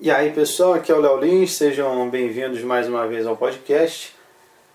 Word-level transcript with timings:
E 0.00 0.12
aí 0.12 0.30
pessoal, 0.30 0.74
aqui 0.74 0.92
é 0.92 0.94
o 0.94 1.00
Léo 1.00 1.16
Lins, 1.16 1.54
sejam 1.54 2.08
bem-vindos 2.08 2.62
mais 2.62 2.86
uma 2.86 3.08
vez 3.08 3.26
ao 3.26 3.36
podcast. 3.36 4.14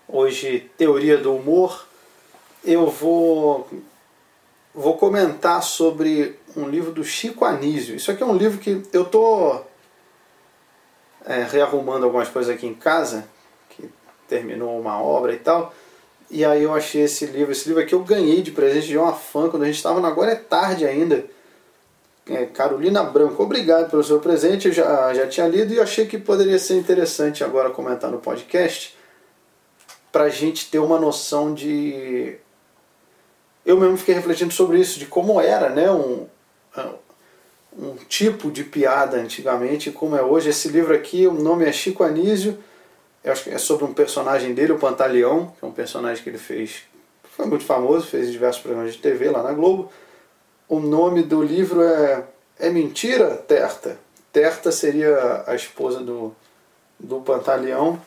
Hoje, 0.06 0.70
Teoria 0.76 1.16
do 1.16 1.34
Humor. 1.34 1.86
Eu 2.62 2.90
vou, 2.90 3.66
vou 4.74 4.98
comentar 4.98 5.62
sobre 5.62 6.38
um 6.54 6.68
livro 6.68 6.92
do 6.92 7.02
Chico 7.02 7.46
Anísio. 7.46 7.96
Isso 7.96 8.10
aqui 8.10 8.22
é 8.22 8.26
um 8.26 8.36
livro 8.36 8.58
que 8.58 8.82
eu 8.92 9.04
estou 9.04 9.66
é, 11.24 11.42
rearrumando 11.44 12.04
algumas 12.04 12.28
coisas 12.28 12.54
aqui 12.54 12.66
em 12.66 12.74
casa, 12.74 13.26
que 13.70 13.88
terminou 14.28 14.78
uma 14.78 15.00
obra 15.00 15.32
e 15.32 15.38
tal. 15.38 15.72
E 16.30 16.44
aí 16.44 16.64
eu 16.64 16.74
achei 16.74 17.00
esse 17.00 17.24
livro. 17.24 17.52
Esse 17.52 17.66
livro 17.66 17.82
aqui 17.82 17.94
eu 17.94 18.04
ganhei 18.04 18.42
de 18.42 18.50
presente 18.50 18.88
de 18.88 18.98
uma 18.98 19.14
fã 19.14 19.48
quando 19.48 19.62
a 19.62 19.66
gente 19.66 19.76
estava 19.76 20.00
na 20.00 20.08
Agora 20.08 20.32
é 20.32 20.36
Tarde 20.36 20.84
ainda 20.84 21.24
é, 22.28 22.46
Carolina 22.46 23.02
Branco, 23.02 23.42
obrigado 23.42 23.90
pelo 23.90 24.02
seu 24.02 24.18
presente. 24.18 24.68
Eu 24.68 24.74
já, 24.74 25.12
já 25.12 25.26
tinha 25.26 25.46
lido 25.46 25.74
e 25.74 25.80
achei 25.80 26.06
que 26.06 26.18
poderia 26.18 26.58
ser 26.58 26.76
interessante 26.76 27.44
agora 27.44 27.70
comentar 27.70 28.10
no 28.10 28.18
podcast 28.18 28.96
para 30.10 30.24
a 30.24 30.30
gente 30.30 30.70
ter 30.70 30.78
uma 30.78 30.98
noção 30.98 31.52
de. 31.52 32.36
Eu 33.66 33.78
mesmo 33.78 33.96
fiquei 33.96 34.14
refletindo 34.14 34.52
sobre 34.52 34.78
isso, 34.78 34.98
de 34.98 35.06
como 35.06 35.40
era 35.40 35.70
né, 35.70 35.90
um, 35.90 36.26
um 37.78 37.96
tipo 38.08 38.50
de 38.50 38.62
piada 38.62 39.16
antigamente 39.16 39.90
como 39.90 40.16
é 40.16 40.22
hoje. 40.22 40.50
Esse 40.50 40.68
livro 40.68 40.94
aqui, 40.94 41.26
o 41.26 41.32
nome 41.32 41.64
é 41.64 41.72
Chico 41.72 42.04
Anísio, 42.04 42.58
é 43.22 43.58
sobre 43.58 43.84
um 43.84 43.92
personagem 43.92 44.54
dele, 44.54 44.72
o 44.72 44.78
Pantaleão, 44.78 45.52
que 45.58 45.64
é 45.64 45.68
um 45.68 45.72
personagem 45.72 46.22
que 46.22 46.28
ele 46.28 46.38
fez, 46.38 46.82
foi 47.24 47.46
muito 47.46 47.64
famoso, 47.64 48.06
fez 48.06 48.30
diversos 48.30 48.62
programas 48.62 48.92
de 48.92 48.98
TV 48.98 49.30
lá 49.30 49.42
na 49.42 49.52
Globo. 49.52 49.90
O 50.68 50.80
nome 50.80 51.22
do 51.22 51.42
livro 51.42 51.82
é 51.82 52.24
É 52.58 52.70
Mentira, 52.70 53.36
Terta? 53.36 53.98
Terta 54.32 54.72
seria 54.72 55.44
a 55.46 55.54
esposa 55.54 56.00
do, 56.00 56.34
do 56.98 57.20
Pantaleão, 57.20 58.00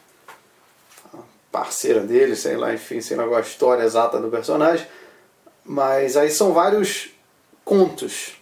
parceira 1.51 2.01
dele, 2.01 2.35
sei 2.35 2.57
lá, 2.57 2.73
enfim, 2.73 2.99
sei 3.01 3.17
lá 3.17 3.37
a 3.37 3.41
história 3.41 3.83
exata 3.83 4.19
do 4.19 4.29
personagem. 4.29 4.87
Mas 5.63 6.17
aí 6.17 6.29
são 6.29 6.53
vários 6.53 7.09
contos. 7.63 8.37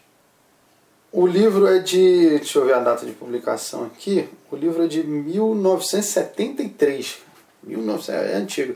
O 1.12 1.25
livro 1.25 1.66
é 1.66 1.80
de. 1.80 2.40
Deixa 2.40 2.59
eu 2.59 2.66
ver 2.66 2.73
a 2.73 2.80
data 2.80 3.06
de 3.06 3.14
publicação 3.14 3.86
aqui. 3.86 4.30
O 4.52 4.56
livro 4.56 4.84
é 4.84 4.88
de 4.88 5.03
1973. 5.03 7.23
1900, 7.64 8.09
é 8.09 8.36
antigo. 8.36 8.75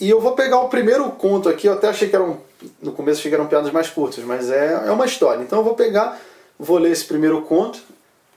E 0.00 0.10
eu 0.10 0.20
vou 0.20 0.32
pegar 0.32 0.60
o 0.60 0.68
primeiro 0.68 1.10
conto 1.12 1.48
aqui, 1.48 1.66
eu 1.66 1.74
até 1.74 1.88
achei 1.88 2.08
que 2.08 2.16
eram. 2.16 2.40
No 2.80 2.92
começo 2.92 3.20
achei 3.20 3.30
que 3.30 3.34
eram 3.34 3.46
piadas 3.46 3.70
mais 3.70 3.88
curtas, 3.88 4.24
mas 4.24 4.50
é, 4.50 4.84
é 4.86 4.90
uma 4.90 5.06
história. 5.06 5.42
Então 5.42 5.58
eu 5.58 5.64
vou 5.64 5.74
pegar, 5.74 6.20
vou 6.58 6.78
ler 6.78 6.90
esse 6.90 7.04
primeiro 7.04 7.42
conto, 7.42 7.80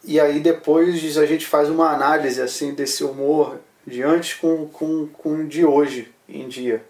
e 0.03 0.19
aí 0.19 0.39
depois 0.39 1.17
a 1.17 1.25
gente 1.25 1.45
faz 1.45 1.69
uma 1.69 1.91
análise 1.91 2.41
assim 2.41 2.73
desse 2.73 3.03
humor 3.03 3.59
de 3.85 4.03
antes 4.03 4.33
com, 4.33 4.67
com, 4.67 5.07
com 5.07 5.47
de 5.47 5.65
hoje 5.65 6.13
em 6.27 6.47
dia. 6.47 6.83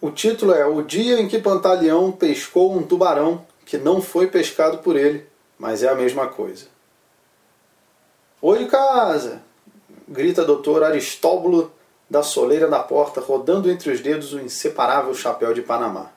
O 0.00 0.10
título 0.10 0.52
é 0.52 0.66
O 0.66 0.82
Dia 0.82 1.20
em 1.20 1.28
que 1.28 1.38
Pantaleão 1.38 2.12
pescou 2.12 2.76
um 2.76 2.82
tubarão 2.82 3.46
que 3.64 3.78
não 3.78 4.02
foi 4.02 4.26
pescado 4.26 4.78
por 4.78 4.96
ele, 4.96 5.26
mas 5.58 5.82
é 5.82 5.88
a 5.88 5.94
mesma 5.94 6.26
coisa. 6.28 6.66
Oi 8.42 8.66
casa! 8.66 9.42
grita 10.06 10.44
doutor 10.44 10.84
Aristóbulo 10.84 11.72
da 12.08 12.22
soleira 12.22 12.68
da 12.68 12.80
porta, 12.80 13.20
rodando 13.20 13.70
entre 13.70 13.90
os 13.90 14.00
dedos 14.00 14.32
o 14.32 14.40
inseparável 14.40 15.14
chapéu 15.14 15.54
de 15.54 15.62
Panamá. 15.62 16.10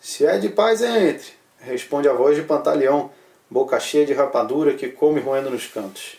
Se 0.00 0.24
é 0.26 0.38
de 0.38 0.48
paz, 0.48 0.82
entre, 0.82 1.32
responde 1.58 2.08
a 2.08 2.12
voz 2.12 2.36
de 2.36 2.42
Pantaleão, 2.42 3.10
boca 3.50 3.78
cheia 3.80 4.06
de 4.06 4.12
rapadura 4.12 4.74
que 4.74 4.88
come 4.88 5.20
roendo 5.20 5.50
nos 5.50 5.66
cantos. 5.66 6.16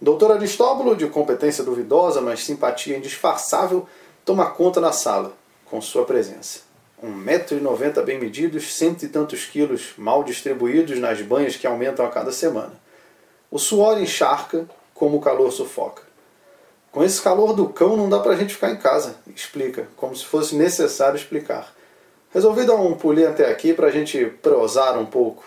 Doutor 0.00 0.32
Aristóbulo, 0.32 0.96
de 0.96 1.06
competência 1.06 1.62
duvidosa, 1.62 2.20
mas 2.20 2.44
simpatia 2.44 2.96
indisfarçável, 2.96 3.86
toma 4.24 4.50
conta 4.50 4.80
na 4.80 4.92
sala, 4.92 5.32
com 5.66 5.80
sua 5.80 6.04
presença. 6.04 6.60
Um 7.02 7.10
metro 7.10 7.56
e 7.56 7.60
noventa 7.60 8.02
bem 8.02 8.18
medidos, 8.18 8.74
cento 8.74 9.04
e 9.04 9.08
tantos 9.08 9.44
quilos 9.44 9.94
mal 9.96 10.22
distribuídos 10.22 10.98
nas 10.98 11.20
banhas 11.20 11.56
que 11.56 11.66
aumentam 11.66 12.06
a 12.06 12.10
cada 12.10 12.30
semana. 12.30 12.80
O 13.50 13.58
suor 13.58 14.00
encharca 14.00 14.68
como 14.94 15.16
o 15.16 15.20
calor 15.20 15.50
sufoca. 15.50 16.02
Com 16.92 17.02
esse 17.02 17.22
calor 17.22 17.54
do 17.54 17.70
cão 17.70 17.96
não 17.96 18.06
dá 18.06 18.18
pra 18.20 18.36
gente 18.36 18.52
ficar 18.52 18.70
em 18.70 18.76
casa, 18.76 19.16
explica, 19.34 19.88
como 19.96 20.14
se 20.14 20.26
fosse 20.26 20.54
necessário 20.54 21.16
explicar. 21.16 21.74
Resolvi 22.30 22.66
dar 22.66 22.74
um 22.74 22.92
pulinho 22.92 23.30
até 23.30 23.50
aqui 23.50 23.72
pra 23.72 23.90
gente 23.90 24.26
prosar 24.42 24.98
um 24.98 25.06
pouco. 25.06 25.42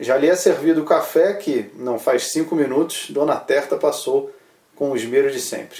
Já 0.00 0.16
lhe 0.16 0.28
é 0.28 0.34
servido 0.34 0.82
o 0.82 0.84
café 0.84 1.34
que, 1.34 1.70
não 1.76 1.96
faz 1.96 2.32
cinco 2.32 2.56
minutos, 2.56 3.06
Dona 3.10 3.36
Terta 3.36 3.76
passou 3.76 4.32
com 4.74 4.90
o 4.90 4.96
esmero 4.96 5.30
de 5.30 5.40
sempre. 5.40 5.78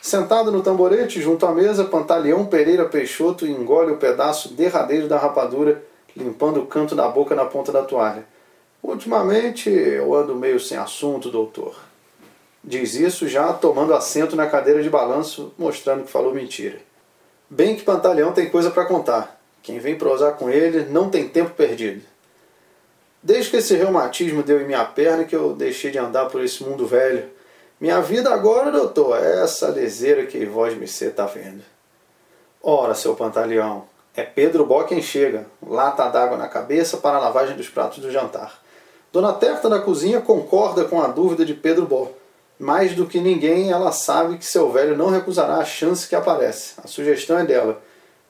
Sentado 0.00 0.50
no 0.50 0.64
tamborete, 0.64 1.22
junto 1.22 1.46
à 1.46 1.52
mesa, 1.52 1.84
Pantaleão 1.84 2.44
Pereira 2.46 2.84
Peixoto 2.86 3.46
engole 3.46 3.92
o 3.92 3.98
pedaço 3.98 4.52
derradeiro 4.52 5.06
da 5.06 5.16
rapadura, 5.16 5.80
limpando 6.16 6.58
o 6.58 6.66
canto 6.66 6.96
da 6.96 7.06
boca 7.06 7.36
na 7.36 7.44
ponta 7.44 7.70
da 7.70 7.82
toalha. 7.82 8.26
Ultimamente 8.82 9.70
eu 9.70 10.12
ando 10.12 10.34
meio 10.34 10.58
sem 10.58 10.76
assunto, 10.76 11.30
doutor. 11.30 11.91
Diz 12.64 12.94
isso 12.94 13.26
já 13.26 13.52
tomando 13.52 13.92
assento 13.92 14.36
na 14.36 14.46
cadeira 14.46 14.80
de 14.84 14.88
balanço, 14.88 15.52
mostrando 15.58 16.04
que 16.04 16.10
falou 16.12 16.32
mentira. 16.32 16.78
Bem 17.50 17.74
que 17.74 17.82
Pantaleão 17.82 18.32
tem 18.32 18.48
coisa 18.48 18.70
para 18.70 18.84
contar. 18.84 19.40
Quem 19.64 19.80
vem 19.80 19.98
prosar 19.98 20.36
com 20.36 20.48
ele 20.48 20.84
não 20.84 21.10
tem 21.10 21.28
tempo 21.28 21.50
perdido. 21.50 22.02
Desde 23.20 23.50
que 23.50 23.56
esse 23.56 23.74
reumatismo 23.74 24.44
deu 24.44 24.60
em 24.60 24.64
minha 24.64 24.84
perna 24.84 25.24
que 25.24 25.34
eu 25.34 25.54
deixei 25.54 25.90
de 25.90 25.98
andar 25.98 26.26
por 26.26 26.42
esse 26.42 26.62
mundo 26.62 26.86
velho. 26.86 27.28
Minha 27.80 28.00
vida 28.00 28.32
agora, 28.32 28.70
doutor, 28.70 29.18
é 29.18 29.42
essa 29.42 29.68
leseira 29.68 30.24
que 30.24 30.46
vós 30.46 30.76
me 30.76 30.86
tá 31.10 31.26
vendo. 31.26 31.62
Ora, 32.62 32.94
seu 32.94 33.16
Pantaleão, 33.16 33.86
é 34.14 34.22
Pedro 34.22 34.64
Bó 34.64 34.84
quem 34.84 35.02
chega, 35.02 35.46
lata 35.66 36.08
d'água 36.08 36.36
na 36.36 36.46
cabeça 36.46 36.96
para 36.96 37.16
a 37.16 37.20
lavagem 37.20 37.56
dos 37.56 37.68
pratos 37.68 37.98
do 37.98 38.10
jantar. 38.10 38.62
Dona 39.12 39.32
Terta 39.32 39.68
da 39.68 39.80
cozinha 39.80 40.20
concorda 40.20 40.84
com 40.84 41.02
a 41.02 41.08
dúvida 41.08 41.44
de 41.44 41.54
Pedro 41.54 41.86
Bó 41.86 42.21
mais 42.62 42.94
do 42.94 43.06
que 43.06 43.20
ninguém, 43.20 43.72
ela 43.72 43.90
sabe 43.90 44.38
que 44.38 44.46
seu 44.46 44.70
velho 44.70 44.96
não 44.96 45.10
recusará 45.10 45.56
a 45.56 45.64
chance 45.64 46.06
que 46.08 46.14
aparece. 46.14 46.74
A 46.82 46.86
sugestão 46.86 47.36
é 47.36 47.44
dela. 47.44 47.82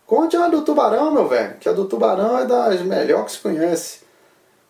Conte 0.06 0.38
a 0.38 0.48
do 0.48 0.62
tubarão, 0.62 1.10
meu 1.10 1.28
velho, 1.28 1.58
que 1.58 1.68
a 1.68 1.72
do 1.72 1.84
tubarão 1.84 2.38
é 2.38 2.46
das 2.46 2.80
melhores 2.80 3.26
que 3.26 3.32
se 3.32 3.38
conhece. 3.40 4.00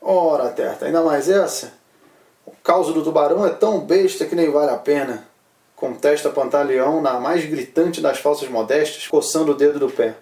Ora, 0.01 0.49
Terta, 0.49 0.87
ainda 0.87 1.01
mais 1.03 1.31
essa? 1.31 1.75
O 2.45 2.51
caos 2.51 2.93
do 2.93 3.05
tubarão 3.05 3.47
é 3.47 3.51
tão 3.51 3.79
besta 3.79 4.27
que 4.27 4.35
nem 4.35 4.51
vale 4.51 4.73
a 4.73 4.77
pena. 4.77 5.29
Contesta 5.77 6.29
Pantaleão 6.29 7.01
na 7.01 7.21
mais 7.21 7.45
gritante 7.45 8.01
das 8.01 8.19
falsas 8.19 8.49
modestas, 8.49 9.07
coçando 9.07 9.53
o 9.53 9.57
dedo 9.57 9.79
do 9.79 9.89
pé. 9.89 10.17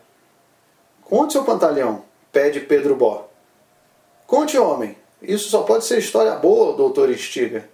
Conte, 1.03 1.33
seu 1.33 1.45
Pantaleão, 1.45 2.05
pede 2.31 2.61
Pedro 2.61 2.95
Bó. 2.95 3.27
Conte, 4.27 4.59
homem. 4.59 4.99
Isso 5.23 5.49
só 5.49 5.63
pode 5.63 5.87
ser 5.87 5.99
história 5.99 6.33
boa, 6.33 6.77
doutor 6.77 7.09
Estiga. 7.09 7.70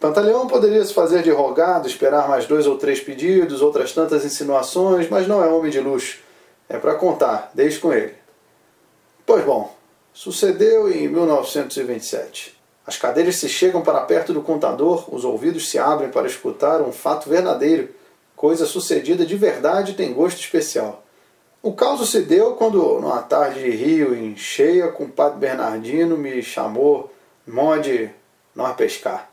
Pantaleão 0.00 0.46
poderia 0.46 0.84
se 0.84 0.94
fazer 0.94 1.22
de 1.24 1.30
rogado, 1.30 1.88
esperar 1.88 2.28
mais 2.28 2.46
dois 2.46 2.66
ou 2.66 2.78
três 2.78 3.00
pedidos, 3.00 3.60
outras 3.60 3.92
tantas 3.92 4.24
insinuações, 4.24 5.08
mas 5.08 5.26
não 5.26 5.42
é 5.42 5.48
homem 5.48 5.72
de 5.72 5.80
luxo. 5.80 6.20
É 6.68 6.78
para 6.78 6.94
contar, 6.94 7.50
deixe 7.52 7.80
com 7.80 7.92
ele. 7.92 8.14
Pois 9.26 9.44
bom, 9.44 9.74
sucedeu 10.12 10.90
em 10.90 11.08
1927. 11.08 12.56
As 12.86 12.96
cadeiras 12.96 13.36
se 13.36 13.48
chegam 13.48 13.82
para 13.82 14.00
perto 14.02 14.32
do 14.32 14.40
contador, 14.40 15.12
os 15.12 15.24
ouvidos 15.24 15.68
se 15.68 15.78
abrem 15.78 16.10
para 16.10 16.26
escutar 16.26 16.80
um 16.80 16.92
fato 16.92 17.28
verdadeiro, 17.28 17.90
coisa 18.36 18.66
sucedida 18.66 19.26
de 19.26 19.36
verdade 19.36 19.94
tem 19.94 20.14
gosto 20.14 20.38
especial. 20.38 21.04
O 21.60 21.72
caso 21.72 22.06
se 22.06 22.22
deu 22.22 22.54
quando, 22.54 23.00
numa 23.00 23.20
tarde 23.20 23.64
de 23.64 23.70
rio 23.70 24.14
em 24.14 24.36
cheia, 24.36 24.88
com 24.88 25.04
o 25.04 25.10
padre 25.10 25.40
Bernardino 25.40 26.16
me 26.16 26.40
chamou, 26.40 27.12
mode, 27.44 28.10
nós 28.54 28.76
pescar. 28.76 29.27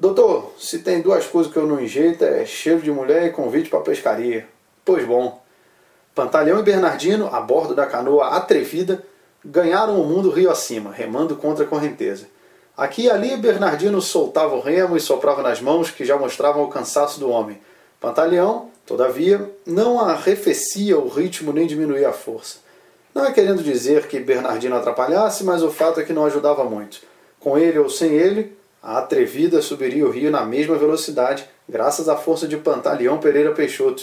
Doutor, 0.00 0.54
se 0.58 0.78
tem 0.78 1.02
duas 1.02 1.26
coisas 1.26 1.52
que 1.52 1.58
eu 1.58 1.66
não 1.66 1.78
enjeito 1.78 2.24
é 2.24 2.46
cheiro 2.46 2.80
de 2.80 2.90
mulher 2.90 3.26
e 3.26 3.30
convite 3.30 3.68
para 3.68 3.80
pescaria. 3.80 4.48
Pois 4.82 5.06
bom. 5.06 5.42
Pantaleão 6.14 6.58
e 6.58 6.62
Bernardino, 6.62 7.28
a 7.30 7.38
bordo 7.38 7.74
da 7.74 7.84
canoa 7.84 8.28
atrevida, 8.28 9.04
ganharam 9.44 10.00
o 10.00 10.06
mundo 10.06 10.30
rio 10.30 10.50
acima, 10.50 10.90
remando 10.90 11.36
contra 11.36 11.66
a 11.66 11.68
correnteza. 11.68 12.28
Aqui 12.74 13.02
e 13.02 13.10
ali, 13.10 13.36
Bernardino 13.36 14.00
soltava 14.00 14.54
o 14.54 14.60
remo 14.60 14.96
e 14.96 15.00
soprava 15.00 15.42
nas 15.42 15.60
mãos 15.60 15.90
que 15.90 16.02
já 16.02 16.16
mostravam 16.16 16.64
o 16.64 16.70
cansaço 16.70 17.20
do 17.20 17.28
homem. 17.28 17.60
Pantaleão, 18.00 18.70
todavia, 18.86 19.50
não 19.66 20.00
arrefecia 20.00 20.98
o 20.98 21.08
ritmo 21.08 21.52
nem 21.52 21.66
diminuía 21.66 22.08
a 22.08 22.14
força. 22.14 22.60
Não 23.14 23.26
é 23.26 23.32
querendo 23.32 23.62
dizer 23.62 24.08
que 24.08 24.18
Bernardino 24.18 24.76
atrapalhasse, 24.76 25.44
mas 25.44 25.62
o 25.62 25.70
fato 25.70 26.00
é 26.00 26.04
que 26.04 26.12
não 26.14 26.24
ajudava 26.24 26.64
muito. 26.64 27.02
Com 27.38 27.58
ele 27.58 27.78
ou 27.78 27.90
sem 27.90 28.14
ele, 28.14 28.58
a 28.82 28.98
atrevida 28.98 29.60
subiria 29.60 30.06
o 30.06 30.10
rio 30.10 30.30
na 30.30 30.44
mesma 30.44 30.76
velocidade, 30.76 31.44
graças 31.68 32.08
à 32.08 32.16
força 32.16 32.48
de 32.48 32.56
Pantaleão 32.56 33.18
Pereira 33.18 33.52
Peixoto, 33.52 34.02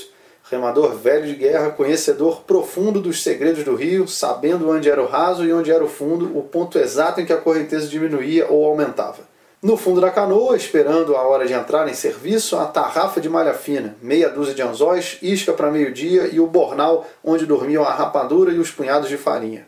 Remador 0.49 0.95
velho 0.95 1.25
de 1.25 1.35
guerra, 1.35 1.71
conhecedor 1.71 2.43
profundo 2.43 3.01
dos 3.01 3.21
segredos 3.21 3.65
do 3.65 3.75
rio, 3.75 4.07
sabendo 4.07 4.69
onde 4.69 4.89
era 4.89 5.03
o 5.03 5.05
raso 5.05 5.43
e 5.43 5.51
onde 5.51 5.69
era 5.71 5.83
o 5.83 5.89
fundo, 5.89 6.37
o 6.37 6.41
ponto 6.41 6.79
exato 6.79 7.19
em 7.19 7.25
que 7.25 7.33
a 7.33 7.37
correnteza 7.37 7.87
diminuía 7.87 8.47
ou 8.49 8.63
aumentava. 8.65 9.27
No 9.61 9.75
fundo 9.75 9.99
da 9.99 10.09
canoa, 10.09 10.55
esperando 10.55 11.17
a 11.17 11.23
hora 11.23 11.45
de 11.45 11.51
entrar 11.51 11.89
em 11.89 11.93
serviço, 11.93 12.55
a 12.55 12.65
tarrafa 12.65 13.19
de 13.19 13.27
malha 13.27 13.53
fina, 13.53 13.97
meia 14.01 14.29
dúzia 14.29 14.53
de 14.53 14.61
anzóis, 14.61 15.17
isca 15.21 15.51
para 15.51 15.71
meio-dia 15.71 16.27
e 16.31 16.39
o 16.39 16.47
bornal 16.47 17.05
onde 17.21 17.45
dormiam 17.45 17.83
a 17.83 17.93
rapadura 17.93 18.53
e 18.53 18.59
os 18.59 18.71
punhados 18.71 19.09
de 19.09 19.17
farinha. 19.17 19.67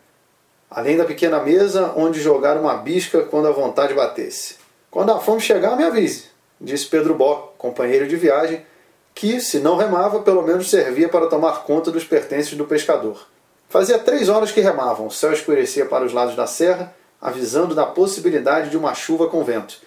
Além 0.71 0.95
da 0.95 1.03
pequena 1.03 1.41
mesa 1.41 1.91
onde 1.97 2.21
jogar 2.21 2.56
uma 2.56 2.75
bisca 2.75 3.23
quando 3.23 3.47
a 3.47 3.51
vontade 3.51 3.94
batesse. 3.94 4.58
Quando 4.91 5.12
a 5.12 5.19
fome 5.19 5.39
chegar, 5.39 5.75
me 5.77 5.83
avise, 5.83 6.25
disse 6.59 6.88
Pedro 6.88 7.13
Bó, 7.13 7.53
companheiro 7.57 8.07
de 8.07 8.15
viagem, 8.15 8.65
que, 9.13 9.39
se 9.39 9.59
não 9.59 9.77
remava, 9.77 10.21
pelo 10.21 10.41
menos 10.41 10.69
servia 10.69 11.09
para 11.09 11.27
tomar 11.27 11.63
conta 11.63 11.91
dos 11.91 12.03
pertences 12.03 12.57
do 12.57 12.65
pescador. 12.65 13.27
Fazia 13.68 14.00
três 14.00 14.30
horas 14.30 14.51
que 14.51 14.62
remavam, 14.62 15.07
o 15.07 15.12
céu 15.12 15.31
escurecia 15.31 15.86
para 15.86 16.03
os 16.06 16.12
lados 16.12 16.36
da 16.36 16.47
serra, 16.47 16.91
avisando 17.21 17.75
da 17.75 17.86
possibilidade 17.86 18.71
de 18.71 18.77
uma 18.77 18.95
chuva 18.95 19.27
com 19.27 19.44
vento. 19.44 19.80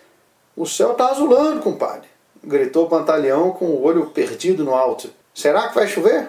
O 0.56 0.66
céu 0.66 0.92
está 0.92 1.08
azulando, 1.08 1.62
compadre, 1.62 2.08
gritou 2.44 2.88
Pantaleão 2.88 3.50
com 3.50 3.64
o 3.64 3.82
olho 3.82 4.06
perdido 4.06 4.62
no 4.62 4.74
alto. 4.74 5.10
Será 5.34 5.68
que 5.68 5.74
vai 5.74 5.88
chover? 5.88 6.28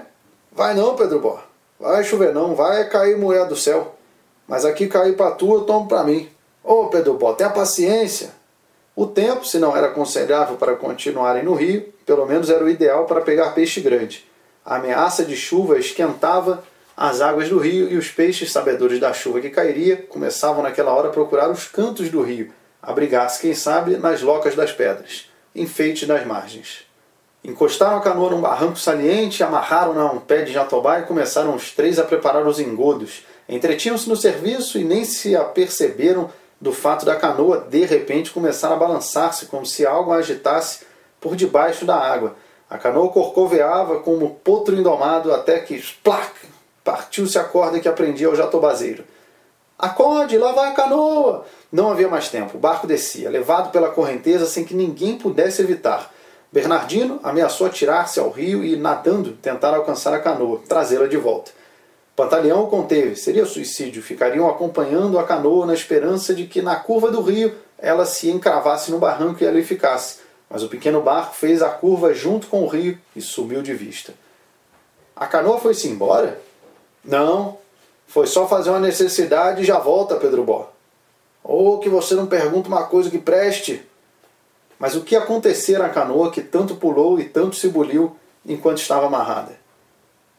Vai 0.52 0.74
não, 0.74 0.96
Pedro 0.96 1.20
Bó. 1.20 1.44
Vai 1.80 2.04
chover 2.04 2.34
não, 2.34 2.56
vai 2.56 2.88
cair 2.90 3.18
moeda 3.18 3.46
do 3.46 3.56
céu. 3.56 3.96
Mas 4.48 4.66
aqui 4.66 4.88
cair 4.88 5.16
para 5.16 5.32
tu, 5.32 5.54
eu 5.54 5.62
tomo 5.62 5.88
para 5.88 6.04
mim. 6.04 6.30
Ô, 6.64 6.88
Pedro 6.88 7.16
Bó, 7.16 7.34
tenha 7.34 7.50
paciência. 7.50 8.32
O 8.96 9.08
tempo, 9.08 9.46
se 9.46 9.58
não 9.58 9.76
era 9.76 9.88
aconselhável 9.88 10.56
para 10.56 10.76
continuarem 10.76 11.44
no 11.44 11.56
rio, 11.56 11.92
pelo 12.06 12.26
menos 12.28 12.50
era 12.50 12.64
o 12.64 12.70
ideal 12.70 13.06
para 13.06 13.22
pegar 13.22 13.52
peixe 13.52 13.82
grande. 13.82 14.26
A 14.64 14.76
ameaça 14.76 15.26
de 15.26 15.36
chuva 15.36 15.80
esquentava 15.80 16.64
as 16.96 17.20
águas 17.20 17.50
do 17.50 17.58
rio 17.58 17.92
e 17.92 17.98
os 17.98 18.10
peixes, 18.10 18.52
sabedores 18.52 19.00
da 19.00 19.12
chuva 19.12 19.42
que 19.42 19.50
cairia, 19.50 19.98
começavam 19.98 20.62
naquela 20.62 20.94
hora 20.94 21.08
a 21.10 21.12
procurar 21.12 21.50
os 21.50 21.68
cantos 21.68 22.10
do 22.10 22.22
rio, 22.22 22.54
abrigar-se, 22.82 23.42
quem 23.42 23.56
sabe, 23.56 23.98
nas 23.98 24.22
locas 24.22 24.56
das 24.56 24.72
pedras, 24.72 25.28
enfeites 25.56 26.08
das 26.08 26.24
margens. 26.26 26.86
Encostaram 27.44 27.98
a 27.98 28.02
canoa 28.02 28.30
num 28.30 28.42
barranco 28.42 28.78
saliente, 28.78 29.44
amarraram-na 29.44 30.04
a 30.04 30.12
um 30.12 30.20
pé 30.20 30.44
de 30.44 30.54
jatobá 30.54 31.00
e 31.00 31.06
começaram 31.06 31.56
os 31.56 31.72
três 31.72 31.98
a 31.98 32.04
preparar 32.04 32.46
os 32.48 32.60
engodos. 32.60 33.26
Entretinham-se 33.50 34.08
no 34.08 34.16
serviço 34.16 34.78
e 34.78 34.84
nem 34.84 35.04
se 35.04 35.36
aperceberam 35.36 36.30
do 36.64 36.72
fato 36.72 37.06
da 37.06 37.14
canoa 37.14 37.68
de 37.70 37.84
repente 37.84 38.32
começar 38.32 38.72
a 38.72 38.78
balançar-se 38.78 39.48
como 39.48 39.66
se 39.66 39.86
algo 39.86 40.14
a 40.14 40.16
agitasse 40.16 40.86
por 41.20 41.36
debaixo 41.36 41.84
da 41.84 41.98
água. 41.98 42.38
A 42.70 42.78
canoa 42.78 43.10
corcoveava 43.10 44.00
como 44.00 44.36
potro 44.42 44.74
indomado 44.74 45.34
até 45.34 45.60
que, 45.60 45.76
splac, 45.76 46.32
partiu-se 46.82 47.38
a 47.38 47.44
corda 47.44 47.82
que 47.82 47.90
aprendia 47.90 48.30
o 48.30 48.36
jatobazeiro. 48.36 49.04
Acorde, 49.78 50.38
lá 50.38 50.54
vai 50.54 50.70
a 50.70 50.74
canoa! 50.74 51.46
Não 51.70 51.92
havia 51.92 52.08
mais 52.08 52.30
tempo. 52.30 52.56
O 52.56 52.62
barco 52.62 52.88
descia, 52.88 53.30
levado 53.30 53.70
pela 53.70 53.90
correnteza 53.90 54.46
sem 54.46 54.64
que 54.64 54.74
ninguém 54.74 55.18
pudesse 55.18 55.62
evitar. 55.62 56.14
Bernardino 56.50 57.20
ameaçou 57.24 57.68
atirar-se 57.68 58.22
ao 58.22 58.30
rio 58.30 58.64
e, 58.64 58.78
nadando, 58.78 59.34
tentar 59.34 59.76
alcançar 59.76 60.14
a 60.14 60.20
canoa, 60.20 60.62
trazê-la 60.70 61.08
de 61.08 61.18
volta. 61.18 61.52
Pantaleão 62.16 62.64
o 62.64 62.68
conteve, 62.68 63.16
seria 63.16 63.46
suicídio, 63.46 64.04
ficariam 64.04 64.48
acompanhando 64.48 65.18
a 65.18 65.24
canoa 65.24 65.66
na 65.66 65.74
esperança 65.74 66.34
de 66.34 66.46
que 66.46 66.62
na 66.62 66.76
curva 66.76 67.10
do 67.10 67.22
rio 67.22 67.56
ela 67.78 68.06
se 68.06 68.30
encravasse 68.30 68.92
no 68.92 69.00
barranco 69.00 69.44
e 69.44 69.48
ali 69.48 69.64
ficasse. 69.64 70.20
Mas 70.48 70.62
o 70.62 70.70
pequeno 70.70 71.02
barco 71.02 71.34
fez 71.34 71.64
a 71.64 71.70
curva 71.70 72.14
junto 72.14 72.46
com 72.48 72.64
o 72.64 72.68
rio 72.68 73.00
e 73.16 73.22
sumiu 73.22 73.64
de 73.64 73.74
vista. 73.74 74.14
A 75.16 75.26
canoa 75.26 75.60
foi-se 75.60 75.88
embora? 75.88 76.40
Não, 77.04 77.58
foi 78.06 78.28
só 78.28 78.48
fazer 78.48 78.70
uma 78.70 78.80
necessidade 78.80 79.64
e 79.64 79.66
já 79.66 79.80
volta, 79.80 80.16
Pedro 80.18 80.44
Bó. 80.44 80.72
Ou 81.44 81.80
que 81.80 81.90
você 81.90 82.14
não 82.14 82.28
pergunta 82.28 82.68
uma 82.68 82.86
coisa 82.86 83.10
que 83.10 83.18
preste. 83.18 83.84
Mas 84.78 84.96
o 84.96 85.02
que 85.02 85.16
acontecera 85.16 85.88
à 85.88 85.90
canoa 85.90 86.32
que 86.32 86.42
tanto 86.42 86.76
pulou 86.76 87.20
e 87.20 87.26
tanto 87.26 87.56
se 87.56 87.70
buliu 87.70 88.16
enquanto 88.46 88.78
estava 88.78 89.08
amarrada? 89.08 89.63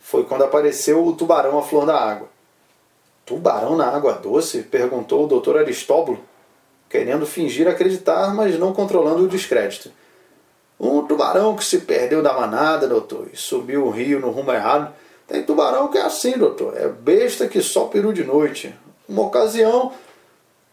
Foi 0.05 0.23
quando 0.23 0.45
apareceu 0.45 1.03
o 1.03 1.15
tubarão 1.15 1.59
à 1.59 1.63
flor 1.63 1.87
da 1.87 1.99
água. 1.99 2.29
Tubarão 3.25 3.75
na 3.75 3.87
água 3.87 4.13
doce? 4.13 4.63
perguntou 4.63 5.25
o 5.25 5.27
doutor 5.27 5.57
Aristóbulo, 5.57 6.21
querendo 6.91 7.25
fingir 7.25 7.67
acreditar, 7.67 8.35
mas 8.35 8.59
não 8.59 8.75
controlando 8.75 9.25
o 9.25 9.29
descrédito. 9.29 9.91
Um 10.79 11.07
tubarão 11.07 11.57
que 11.57 11.65
se 11.65 11.79
perdeu 11.79 12.23
da 12.23 12.35
manada, 12.35 12.87
doutor, 12.87 13.29
e 13.33 13.37
subiu 13.37 13.87
o 13.87 13.91
rio 13.91 14.21
no 14.21 14.29
rumo 14.29 14.53
errado. 14.53 14.93
Tem 15.27 15.43
tubarão 15.43 15.89
que 15.89 15.97
é 15.97 16.03
assim, 16.03 16.33
doutor. 16.33 16.77
É 16.77 16.87
besta 16.87 17.49
que 17.49 17.63
só 17.63 17.87
peru 17.87 18.13
de 18.13 18.25
noite. 18.25 18.75
Uma 19.09 19.23
ocasião. 19.23 19.91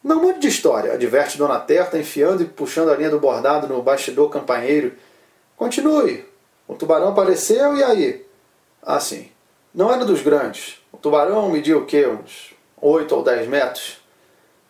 Não 0.04 0.22
muito 0.22 0.42
de 0.42 0.50
história, 0.50 0.92
adverte 0.92 1.38
Dona 1.38 1.58
Terta, 1.58 1.98
enfiando 1.98 2.44
e 2.44 2.48
puxando 2.48 2.90
a 2.90 2.98
linha 2.98 3.10
do 3.10 3.20
bordado 3.20 3.66
no 3.66 3.82
bastidor 3.82 4.30
campanheiro. 4.30 4.92
Continue. 5.56 6.26
O 6.68 6.76
tubarão 6.76 7.08
apareceu 7.08 7.78
e 7.78 7.84
aí? 7.84 8.31
Ah, 8.84 9.00
sim. 9.00 9.30
Não 9.74 9.94
era 9.94 10.04
dos 10.04 10.22
grandes. 10.22 10.80
O 10.92 10.98
tubarão 10.98 11.50
media 11.50 11.78
o 11.78 11.86
quê? 11.86 12.08
Uns 12.08 12.54
8 12.82 13.16
ou 13.16 13.24
10 13.24 13.48
metros. 13.48 14.02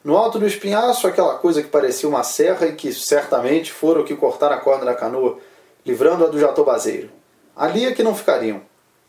No 0.03 0.17
alto 0.17 0.37
do 0.37 0.45
espinhaço, 0.45 1.07
aquela 1.07 1.35
coisa 1.35 1.61
que 1.61 1.69
parecia 1.69 2.09
uma 2.09 2.23
serra 2.23 2.67
e 2.67 2.75
que 2.75 2.91
certamente 2.91 3.71
fora 3.71 4.01
o 4.01 4.03
que 4.03 4.15
cortar 4.15 4.51
a 4.51 4.57
corda 4.57 4.83
da 4.83 4.95
canoa, 4.95 5.37
livrando-a 5.85 6.27
do 6.27 6.39
jatobazeiro. 6.39 7.09
Ali 7.55 7.85
é 7.85 7.93
que 7.93 8.03
não 8.03 8.15
ficariam. 8.15 8.61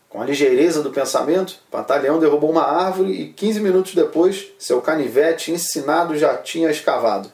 Com 0.07 0.21
a 0.21 0.25
ligeireza 0.25 0.83
do 0.83 0.91
pensamento, 0.91 1.55
Pantaleão 1.71 2.19
derrubou 2.19 2.51
uma 2.51 2.63
árvore 2.63 3.11
e 3.11 3.33
15 3.33 3.59
minutos 3.59 3.95
depois, 3.95 4.51
seu 4.59 4.79
canivete 4.79 5.51
ensinado 5.51 6.15
já 6.15 6.37
tinha 6.37 6.69
escavado. 6.69 7.31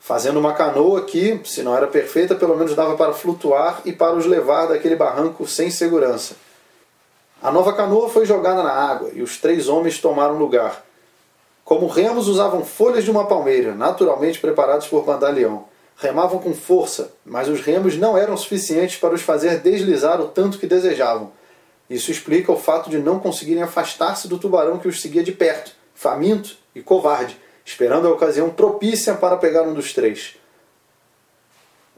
Fazendo 0.00 0.40
uma 0.40 0.52
canoa 0.52 1.04
que, 1.04 1.40
se 1.44 1.62
não 1.62 1.76
era 1.76 1.86
perfeita, 1.86 2.34
pelo 2.34 2.56
menos 2.56 2.74
dava 2.74 2.96
para 2.96 3.12
flutuar 3.12 3.80
e 3.84 3.92
para 3.92 4.16
os 4.16 4.26
levar 4.26 4.66
daquele 4.66 4.96
barranco 4.96 5.46
sem 5.46 5.70
segurança. 5.70 6.34
A 7.42 7.52
nova 7.52 7.74
canoa 7.74 8.08
foi 8.08 8.24
jogada 8.24 8.62
na 8.62 8.72
água 8.72 9.10
e 9.12 9.22
os 9.22 9.36
três 9.38 9.68
homens 9.68 9.98
tomaram 9.98 10.38
lugar. 10.38 10.84
Como 11.64 11.86
remos 11.86 12.28
usavam 12.28 12.64
folhas 12.64 13.04
de 13.04 13.10
uma 13.10 13.26
palmeira, 13.26 13.74
naturalmente 13.74 14.40
preparados 14.40 14.86
por 14.86 15.04
Pantaleão. 15.04 15.64
Remavam 15.96 16.38
com 16.38 16.54
força, 16.54 17.12
mas 17.24 17.48
os 17.48 17.60
remos 17.60 17.96
não 17.96 18.16
eram 18.16 18.36
suficientes 18.36 18.96
para 18.96 19.14
os 19.14 19.22
fazer 19.22 19.60
deslizar 19.60 20.20
o 20.20 20.28
tanto 20.28 20.58
que 20.58 20.66
desejavam. 20.66 21.32
Isso 21.88 22.10
explica 22.10 22.52
o 22.52 22.58
fato 22.58 22.90
de 22.90 22.98
não 22.98 23.18
conseguirem 23.18 23.62
afastar-se 23.62 24.28
do 24.28 24.38
tubarão 24.38 24.78
que 24.78 24.88
os 24.88 25.00
seguia 25.00 25.22
de 25.22 25.32
perto, 25.32 25.72
faminto 25.94 26.56
e 26.74 26.82
covarde, 26.82 27.40
esperando 27.64 28.08
a 28.08 28.12
ocasião 28.12 28.50
propícia 28.50 29.14
para 29.14 29.36
pegar 29.36 29.62
um 29.62 29.74
dos 29.74 29.92
três. 29.92 30.36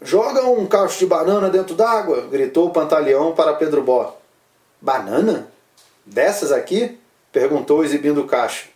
Joga 0.02 0.46
um 0.46 0.66
cacho 0.66 0.98
de 0.98 1.06
banana 1.06 1.48
dentro 1.48 1.74
d'água! 1.74 2.22
gritou 2.30 2.68
o 2.68 2.70
Pantaleão 2.70 3.34
para 3.34 3.54
Pedro 3.54 3.82
Bó. 3.82 4.17
Banana? 4.80 5.48
Dessas 6.04 6.52
aqui? 6.52 6.98
perguntou 7.32 7.84
exibindo 7.84 8.20
o 8.20 8.26
cacho. 8.26 8.68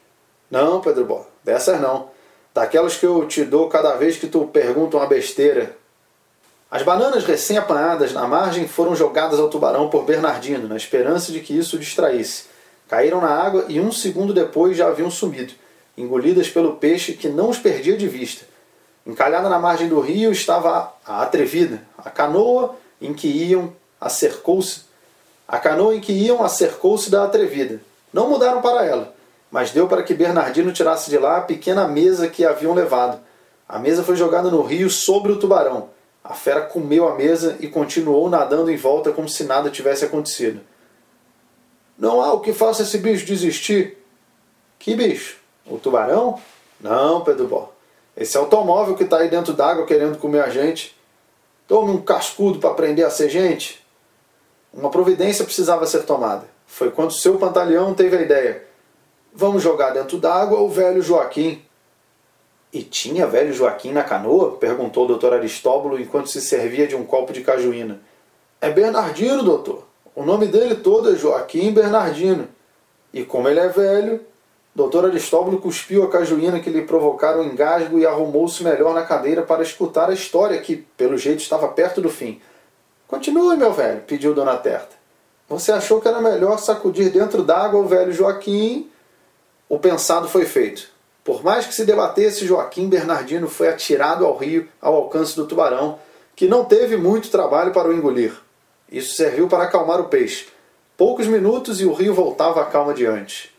Não, 0.51 0.81
Pedro 0.81 1.05
Bó, 1.05 1.27
dessas 1.43 1.81
não. 1.81 2.11
Daquelas 2.53 2.97
que 2.97 3.07
eu 3.07 3.27
te 3.27 3.45
dou 3.45 3.69
cada 3.69 3.95
vez 3.97 4.17
que 4.17 4.27
tu 4.27 4.47
pergunta 4.47 4.97
uma 4.97 5.07
besteira. 5.07 5.77
As 6.71 6.83
bananas 6.83 7.25
recém-apanhadas 7.25 8.13
na 8.13 8.27
margem 8.27 8.67
foram 8.67 8.95
jogadas 8.95 9.39
ao 9.39 9.49
tubarão 9.49 9.89
por 9.89 10.05
Bernardino, 10.05 10.69
na 10.69 10.77
esperança 10.77 11.33
de 11.33 11.41
que 11.41 11.57
isso 11.57 11.77
o 11.77 11.79
distraísse. 11.79 12.45
Caíram 12.89 13.21
na 13.21 13.29
água 13.29 13.67
e 13.69 13.81
um 13.81 13.93
segundo 13.93 14.35
depois 14.35 14.77
já 14.77 14.89
haviam 14.89 15.11
sumido, 15.11 15.55
engolidas 15.97 16.49
pelo 16.49 16.77
peixe 16.77 17.15
que 17.15 17.29
não 17.29 17.49
os 17.49 17.59
perdia 17.59 17.97
de 17.97 18.09
vista. 18.09 18.45
Encalhada 19.07 19.49
na 19.49 19.59
margem 19.59 19.89
do 19.89 20.01
rio 20.01 20.31
estava 20.31 20.95
a 21.05 21.23
atrevida. 21.23 21.83
A 21.99 22.09
canoa 22.09 22.77
em 23.01 23.13
que 23.13 23.29
iam 23.29 23.73
acercou-se. 24.01 24.92
A 25.53 25.59
canoa 25.59 25.95
em 25.95 26.01
que 26.01 26.13
iam 26.13 26.43
acercou-se 26.43 27.09
da 27.09 27.23
atrevida. 27.23 27.81
Não 28.13 28.29
mudaram 28.29 28.61
para 28.61 28.85
ela 28.85 29.15
mas 29.53 29.71
deu 29.71 29.87
para 29.87 30.03
que 30.03 30.15
Bernardino 30.15 30.73
tirasse 30.73 31.11
de 31.11 31.19
lá 31.19 31.37
a 31.37 31.43
pequena 31.43 31.87
mesa 31.87 32.27
que 32.27 32.43
haviam 32.43 32.73
levado. 32.73 33.21
A 33.69 33.79
mesa 33.79 34.03
foi 34.03 34.17
jogada 34.17 34.51
no 34.51 34.63
rio 34.63 34.89
sobre 34.89 35.31
o 35.31 35.39
tubarão. 35.39 35.91
A 36.25 36.33
fera 36.33 36.63
comeu 36.63 37.07
a 37.07 37.15
mesa 37.15 37.59
e 37.61 37.69
continuou 37.69 38.31
nadando 38.31 38.71
em 38.71 38.77
volta 38.79 39.13
como 39.13 39.29
se 39.29 39.45
nada 39.45 39.69
tivesse 39.69 40.07
acontecido. 40.07 40.63
Não 41.99 42.23
há 42.23 42.33
o 42.33 42.41
que 42.41 42.55
faça 42.55 42.83
esse 42.83 42.97
bicho 42.97 43.27
desistir. 43.27 43.99
Que 44.79 44.97
bicho? 44.97 45.37
O 45.67 45.77
tubarão? 45.77 46.41
Não, 46.81 47.21
Pedro 47.21 47.47
Bó. 47.47 47.73
Esse 48.17 48.39
automóvel 48.39 48.95
que 48.95 49.05
está 49.05 49.19
aí 49.19 49.29
dentro 49.29 49.53
d'água 49.53 49.85
querendo 49.85 50.17
comer 50.17 50.41
a 50.41 50.49
gente. 50.49 50.97
Tome 51.69 51.91
um 51.91 52.01
cascudo 52.01 52.59
para 52.59 52.71
aprender 52.71 53.05
a 53.05 53.11
ser 53.11 53.29
gente. 53.29 53.82
Uma 54.73 54.91
providência 54.91 55.45
precisava 55.45 55.87
ser 55.87 56.05
tomada. 56.05 56.47
Foi 56.67 56.91
quando 56.91 57.13
seu 57.13 57.37
pantaleão 57.37 57.95
teve 57.95 58.17
a 58.17 58.23
ideia. 58.23 58.65
Vamos 59.35 59.63
jogar 59.63 59.91
dentro 59.91 60.19
d'água 60.19 60.61
o 60.61 60.69
velho 60.69 61.03
Joaquim. 61.03 61.63
E 62.73 62.83
tinha 62.83 63.27
velho 63.27 63.53
Joaquim 63.53 63.93
na 63.93 64.03
canoa? 64.03 64.57
perguntou 64.57 65.05
o 65.05 65.09
doutor 65.09 65.35
Aristóbulo 65.35 66.01
enquanto 66.01 66.31
se 66.31 66.41
servia 66.41 66.87
de 66.87 66.97
um 66.97 67.05
copo 67.05 67.33
de 67.33 67.43
cajuína. 67.43 68.01
É 68.61 68.71
Bernardino, 68.71 69.43
doutor. 69.43 69.87
O 70.15 70.25
nome 70.25 70.47
dele 70.47 70.77
todo 70.77 71.13
é 71.13 71.17
Joaquim 71.17 71.73
Bernardino. 71.73 72.49
E 73.13 73.25
como 73.25 73.49
ele 73.49 73.61
é 73.61 73.69
velho, 73.69 74.21
Doutor 74.75 75.05
Aristóbulo 75.05 75.61
cuspiu 75.61 76.03
a 76.03 76.09
cajuína 76.09 76.59
que 76.59 76.71
lhe 76.71 76.81
provocara 76.81 77.39
o 77.39 77.45
engasgo 77.45 77.99
e 77.99 78.07
arrumou-se 78.07 78.65
melhor 78.65 78.95
na 78.95 79.03
cadeira 79.03 79.43
para 79.43 79.63
escutar 79.63 80.09
a 80.09 80.15
história 80.15 80.59
que, 80.63 80.77
pelo 80.77 81.19
jeito, 81.19 81.41
estava 81.41 81.69
perto 81.69 82.01
do 82.01 82.09
fim. 82.09 82.41
Continue, 83.13 83.59
meu 83.59 83.75
velho, 83.75 84.01
pediu 84.07 84.33
Dona 84.33 84.57
Terta. 84.57 84.97
Você 85.47 85.71
achou 85.71 86.01
que 86.01 86.09
era 86.09 86.19
melhor 86.19 86.59
sacudir 86.59 87.13
dentro 87.13 87.43
d'água 87.43 87.79
o 87.79 87.87
velho 87.87 88.11
Joaquim? 88.11 88.91
O 89.69 89.79
pensado 89.79 90.27
foi 90.27 90.47
feito. 90.47 90.89
Por 91.23 91.45
mais 91.45 91.67
que 91.67 91.75
se 91.75 91.85
debatesse, 91.85 92.47
Joaquim 92.47 92.89
Bernardino 92.89 93.49
foi 93.49 93.69
atirado 93.69 94.25
ao 94.25 94.35
rio 94.35 94.67
ao 94.81 94.95
alcance 94.95 95.37
do 95.37 95.47
tubarão, 95.47 95.99
que 96.35 96.49
não 96.49 96.65
teve 96.65 96.97
muito 96.97 97.31
trabalho 97.31 97.71
para 97.71 97.91
o 97.91 97.93
engolir. 97.93 98.33
Isso 98.91 99.15
serviu 99.15 99.47
para 99.47 99.65
acalmar 99.65 100.01
o 100.01 100.09
peixe. 100.09 100.49
Poucos 100.97 101.27
minutos 101.27 101.83
e 101.83 101.85
o 101.85 101.93
rio 101.93 102.15
voltava 102.15 102.63
à 102.63 102.65
calma 102.65 102.95
de 102.95 103.05
antes. 103.05 103.51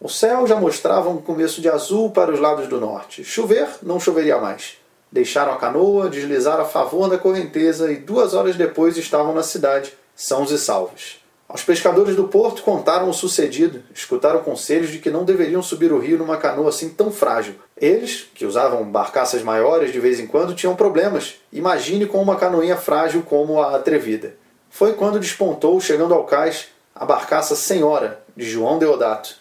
O 0.00 0.08
céu 0.08 0.44
já 0.44 0.56
mostrava 0.56 1.08
um 1.08 1.18
começo 1.18 1.60
de 1.60 1.68
azul 1.68 2.10
para 2.10 2.32
os 2.32 2.40
lados 2.40 2.66
do 2.66 2.80
norte. 2.80 3.22
Chover 3.22 3.68
não 3.80 4.00
choveria 4.00 4.38
mais. 4.38 4.79
Deixaram 5.12 5.52
a 5.52 5.56
canoa, 5.56 6.08
deslizaram 6.08 6.62
a 6.62 6.68
favor 6.68 7.08
da 7.08 7.18
correnteza 7.18 7.90
e 7.90 7.96
duas 7.96 8.32
horas 8.32 8.56
depois 8.56 8.96
estavam 8.96 9.34
na 9.34 9.42
cidade, 9.42 9.92
sãos 10.14 10.50
e 10.50 10.58
salvos. 10.58 11.20
Aos 11.48 11.64
pescadores 11.64 12.14
do 12.14 12.28
porto 12.28 12.62
contaram 12.62 13.08
o 13.08 13.12
sucedido, 13.12 13.82
escutaram 13.92 14.38
conselhos 14.38 14.88
de 14.88 15.00
que 15.00 15.10
não 15.10 15.24
deveriam 15.24 15.60
subir 15.60 15.92
o 15.92 15.98
rio 15.98 16.16
numa 16.16 16.36
canoa 16.36 16.68
assim 16.68 16.90
tão 16.90 17.10
frágil. 17.10 17.56
Eles, 17.76 18.28
que 18.32 18.46
usavam 18.46 18.84
barcaças 18.84 19.42
maiores 19.42 19.92
de 19.92 19.98
vez 19.98 20.20
em 20.20 20.28
quando, 20.28 20.54
tinham 20.54 20.76
problemas. 20.76 21.40
Imagine 21.52 22.06
com 22.06 22.22
uma 22.22 22.36
canoinha 22.36 22.76
frágil 22.76 23.24
como 23.24 23.60
a 23.60 23.74
atrevida. 23.74 24.36
Foi 24.70 24.92
quando 24.92 25.18
despontou, 25.18 25.80
chegando 25.80 26.14
ao 26.14 26.22
cais, 26.22 26.68
a 26.94 27.04
barcaça 27.04 27.56
Senhora, 27.56 28.22
de 28.36 28.48
João 28.48 28.78
Deodato. 28.78 29.34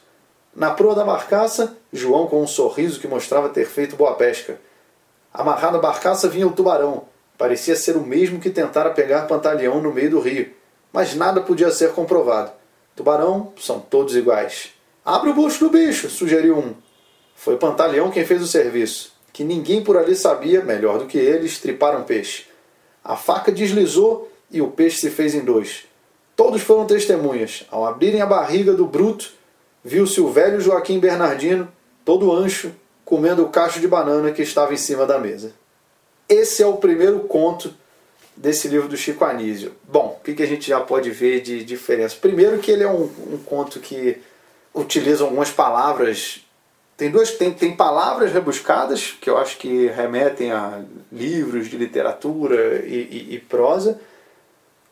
Na 0.56 0.72
proa 0.72 0.96
da 0.96 1.04
barcaça, 1.04 1.78
João 1.94 2.26
com 2.26 2.42
um 2.42 2.48
sorriso 2.48 3.00
que 3.00 3.08
mostrava 3.08 3.50
ter 3.50 3.68
feito 3.68 3.96
boa 3.96 4.16
pesca. 4.16 4.60
Amarrado 5.34 5.78
à 5.78 5.80
barcaça 5.80 6.28
vinha 6.28 6.48
o 6.48 6.52
tubarão. 6.52 7.04
Parecia 7.38 7.76
ser 7.76 7.96
o 7.96 8.02
mesmo 8.02 8.40
que 8.40 8.50
tentara 8.50 8.90
pegar 8.90 9.28
Pantaleão 9.28 9.82
no 9.82 9.94
meio 9.94 10.12
do 10.12 10.20
rio 10.20 10.60
mas 10.92 11.16
nada 11.16 11.42
podia 11.42 11.72
ser 11.72 11.92
comprovado. 11.92 12.52
Tubarão 12.96 13.54
são 13.58 13.80
todos 13.80 14.16
iguais. 14.16 14.72
Abre 15.06 15.30
o 15.30 15.34
bucho 15.34 15.60
do 15.60 15.70
bicho, 15.70 16.10
sugeriu 16.10 16.58
um. 16.58 16.74
Foi 17.36 17.58
Pantaleão 17.58 18.12
quem 18.12 18.26
fez 18.26 18.42
o 18.42 18.48
serviço, 18.48 19.14
que 19.32 19.44
ninguém 19.44 19.84
por 19.84 19.96
ali 19.96 20.16
sabia, 20.16 20.62
melhor 20.64 21.00
do 21.00 21.06
que 21.06 21.18
ele, 21.18 21.46
estripar 21.46 21.98
um 21.98 22.04
peixe. 22.04 22.46
A 23.04 23.16
faca 23.16 23.52
deslizou 23.52 24.30
e 24.52 24.62
o 24.62 24.68
peixe 24.68 24.98
se 24.98 25.10
fez 25.10 25.34
em 25.34 25.42
dois. 25.42 25.86
Todos 26.36 26.62
foram 26.62 26.86
testemunhas. 26.86 27.66
Ao 27.72 27.86
abrirem 27.86 28.22
a 28.22 28.26
barriga 28.26 28.74
do 28.74 28.86
bruto, 28.86 29.32
viu-se 29.84 30.20
o 30.20 30.30
velho 30.30 30.60
Joaquim 30.60 31.00
Bernardino, 31.00 31.72
todo 32.04 32.32
ancho, 32.32 32.72
comendo 33.10 33.44
o 33.44 33.50
cacho 33.50 33.80
de 33.80 33.88
banana 33.88 34.32
que 34.32 34.44
estava 34.44 34.72
em 34.72 34.78
cima 34.78 35.04
da 35.04 35.18
mesa. 35.18 35.52
Esse 36.30 36.62
é 36.62 36.68
o 36.68 36.78
primeiro 36.78 37.22
conto 37.22 37.74
desse 38.38 38.68
livro 38.68 38.88
do 38.88 38.96
Chico 38.96 39.26
Anísio. 39.26 39.74
Bom, 39.84 40.20
o 40.20 40.24
que, 40.24 40.44
a 40.44 40.46
gente 40.46 40.68
já 40.68 40.80
pode 40.80 41.10
ver 41.10 41.42
de 41.42 41.64
diferença? 41.64 42.16
Primeiro 42.22 42.60
que 42.60 42.70
ele 42.70 42.84
é 42.84 42.88
um, 42.88 43.10
um 43.34 43.40
conto 43.44 43.80
que 43.80 44.22
utiliza 44.76 45.24
algumas 45.24 45.50
palavras 45.50 46.46
tem 46.96 47.10
duas 47.10 47.32
tem, 47.32 47.52
tem 47.52 47.76
palavras 47.76 48.32
rebuscadas 48.32 49.18
que 49.20 49.30
eu 49.30 49.38
acho 49.38 49.58
que 49.58 49.88
remetem 49.88 50.52
a 50.52 50.82
livros 51.12 51.68
de 51.68 51.78
literatura 51.78 52.86
e, 52.86 52.96
e, 53.10 53.36
e, 53.36 53.40
prosa 53.40 54.00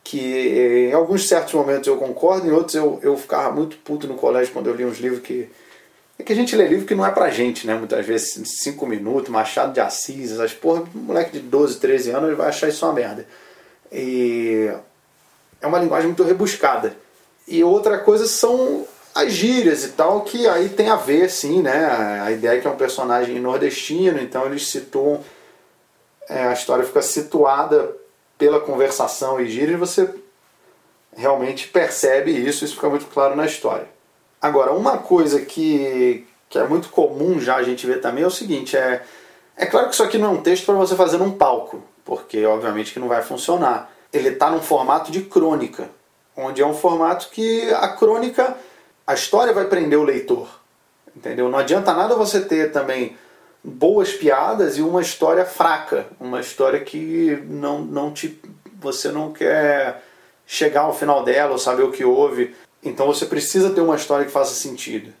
que 0.02 0.88
em 0.88 0.92
alguns 0.92 1.28
certos 1.28 1.52
momentos 1.52 1.86
eu 1.86 1.98
concordo 1.98 2.48
em 2.48 2.50
outros 2.50 2.74
eu, 2.74 2.98
eu 3.02 3.16
ficava 3.16 3.54
muito 3.54 3.76
puto 3.76 4.08
no 4.08 4.14
colégio 4.14 4.52
quando 4.54 4.68
eu 4.68 4.74
li 4.74 4.86
uns 4.86 4.98
livros 4.98 5.20
que 5.20 5.50
é 6.18 6.22
que 6.22 6.32
a 6.32 6.36
gente 6.36 6.56
lê 6.56 6.66
livro 6.66 6.84
que 6.84 6.94
não 6.94 7.06
é 7.06 7.10
pra 7.10 7.30
gente, 7.30 7.66
né? 7.66 7.74
Muitas 7.74 8.04
vezes, 8.04 8.60
cinco 8.60 8.86
minutos, 8.86 9.30
Machado 9.30 9.72
de 9.72 9.80
Assis, 9.80 10.32
essas 10.32 10.52
porra, 10.52 10.82
um 10.94 10.98
moleque 10.98 11.32
de 11.32 11.40
12, 11.40 11.78
13 11.78 12.10
anos 12.10 12.36
vai 12.36 12.48
achar 12.48 12.68
isso 12.68 12.84
uma 12.84 12.92
merda. 12.92 13.26
E 13.92 14.70
é 15.60 15.66
uma 15.66 15.78
linguagem 15.78 16.08
muito 16.08 16.24
rebuscada. 16.24 16.96
E 17.46 17.62
outra 17.62 17.98
coisa 17.98 18.26
são 18.26 18.86
as 19.14 19.32
gírias 19.32 19.84
e 19.84 19.88
tal, 19.90 20.22
que 20.22 20.46
aí 20.48 20.68
tem 20.68 20.90
a 20.90 20.96
ver, 20.96 21.30
sim, 21.30 21.62
né? 21.62 22.20
A 22.22 22.30
ideia 22.32 22.58
é 22.58 22.60
que 22.60 22.66
é 22.66 22.70
um 22.70 22.76
personagem 22.76 23.40
nordestino, 23.40 24.20
então 24.20 24.44
eles 24.46 24.66
situam. 24.66 25.24
É, 26.28 26.48
a 26.48 26.52
história 26.52 26.84
fica 26.84 27.00
situada 27.00 27.96
pela 28.36 28.60
conversação 28.60 29.40
e 29.40 29.48
gírias, 29.48 29.78
você 29.78 30.08
realmente 31.16 31.68
percebe 31.68 32.30
isso, 32.30 32.64
isso 32.64 32.74
fica 32.74 32.88
muito 32.90 33.06
claro 33.06 33.34
na 33.34 33.46
história. 33.46 33.88
Agora, 34.40 34.72
uma 34.72 34.98
coisa 34.98 35.40
que, 35.40 36.26
que 36.48 36.58
é 36.58 36.66
muito 36.66 36.88
comum 36.90 37.40
já 37.40 37.56
a 37.56 37.62
gente 37.62 37.86
ver 37.86 38.00
também 38.00 38.24
é 38.24 38.26
o 38.26 38.30
seguinte: 38.30 38.76
é, 38.76 39.02
é 39.56 39.66
claro 39.66 39.88
que 39.88 39.94
isso 39.94 40.02
aqui 40.02 40.18
não 40.18 40.28
é 40.28 40.30
um 40.38 40.42
texto 40.42 40.66
para 40.66 40.74
você 40.74 40.94
fazer 40.94 41.18
num 41.18 41.32
palco, 41.32 41.82
porque 42.04 42.44
obviamente 42.46 42.92
que 42.92 43.00
não 43.00 43.08
vai 43.08 43.22
funcionar. 43.22 43.90
Ele 44.12 44.28
está 44.28 44.50
num 44.50 44.62
formato 44.62 45.10
de 45.10 45.22
crônica, 45.22 45.88
onde 46.36 46.62
é 46.62 46.66
um 46.66 46.74
formato 46.74 47.28
que 47.30 47.70
a 47.74 47.88
crônica, 47.88 48.56
a 49.06 49.14
história 49.14 49.52
vai 49.52 49.66
prender 49.66 49.98
o 49.98 50.04
leitor. 50.04 50.48
Entendeu? 51.14 51.48
Não 51.48 51.58
adianta 51.58 51.92
nada 51.92 52.14
você 52.14 52.40
ter 52.40 52.70
também 52.70 53.16
boas 53.62 54.12
piadas 54.12 54.78
e 54.78 54.82
uma 54.82 55.02
história 55.02 55.44
fraca, 55.44 56.06
uma 56.20 56.40
história 56.40 56.80
que 56.80 57.42
não, 57.48 57.80
não 57.80 58.12
te, 58.12 58.40
você 58.80 59.10
não 59.10 59.32
quer 59.32 60.02
chegar 60.46 60.82
ao 60.82 60.94
final 60.94 61.24
dela 61.24 61.52
ou 61.52 61.58
saber 61.58 61.82
o 61.82 61.90
que 61.90 62.04
houve. 62.04 62.54
Então 62.82 63.06
você 63.06 63.26
precisa 63.26 63.70
ter 63.70 63.80
uma 63.80 63.96
história 63.96 64.24
que 64.24 64.30
faça 64.30 64.54
sentido. 64.54 65.12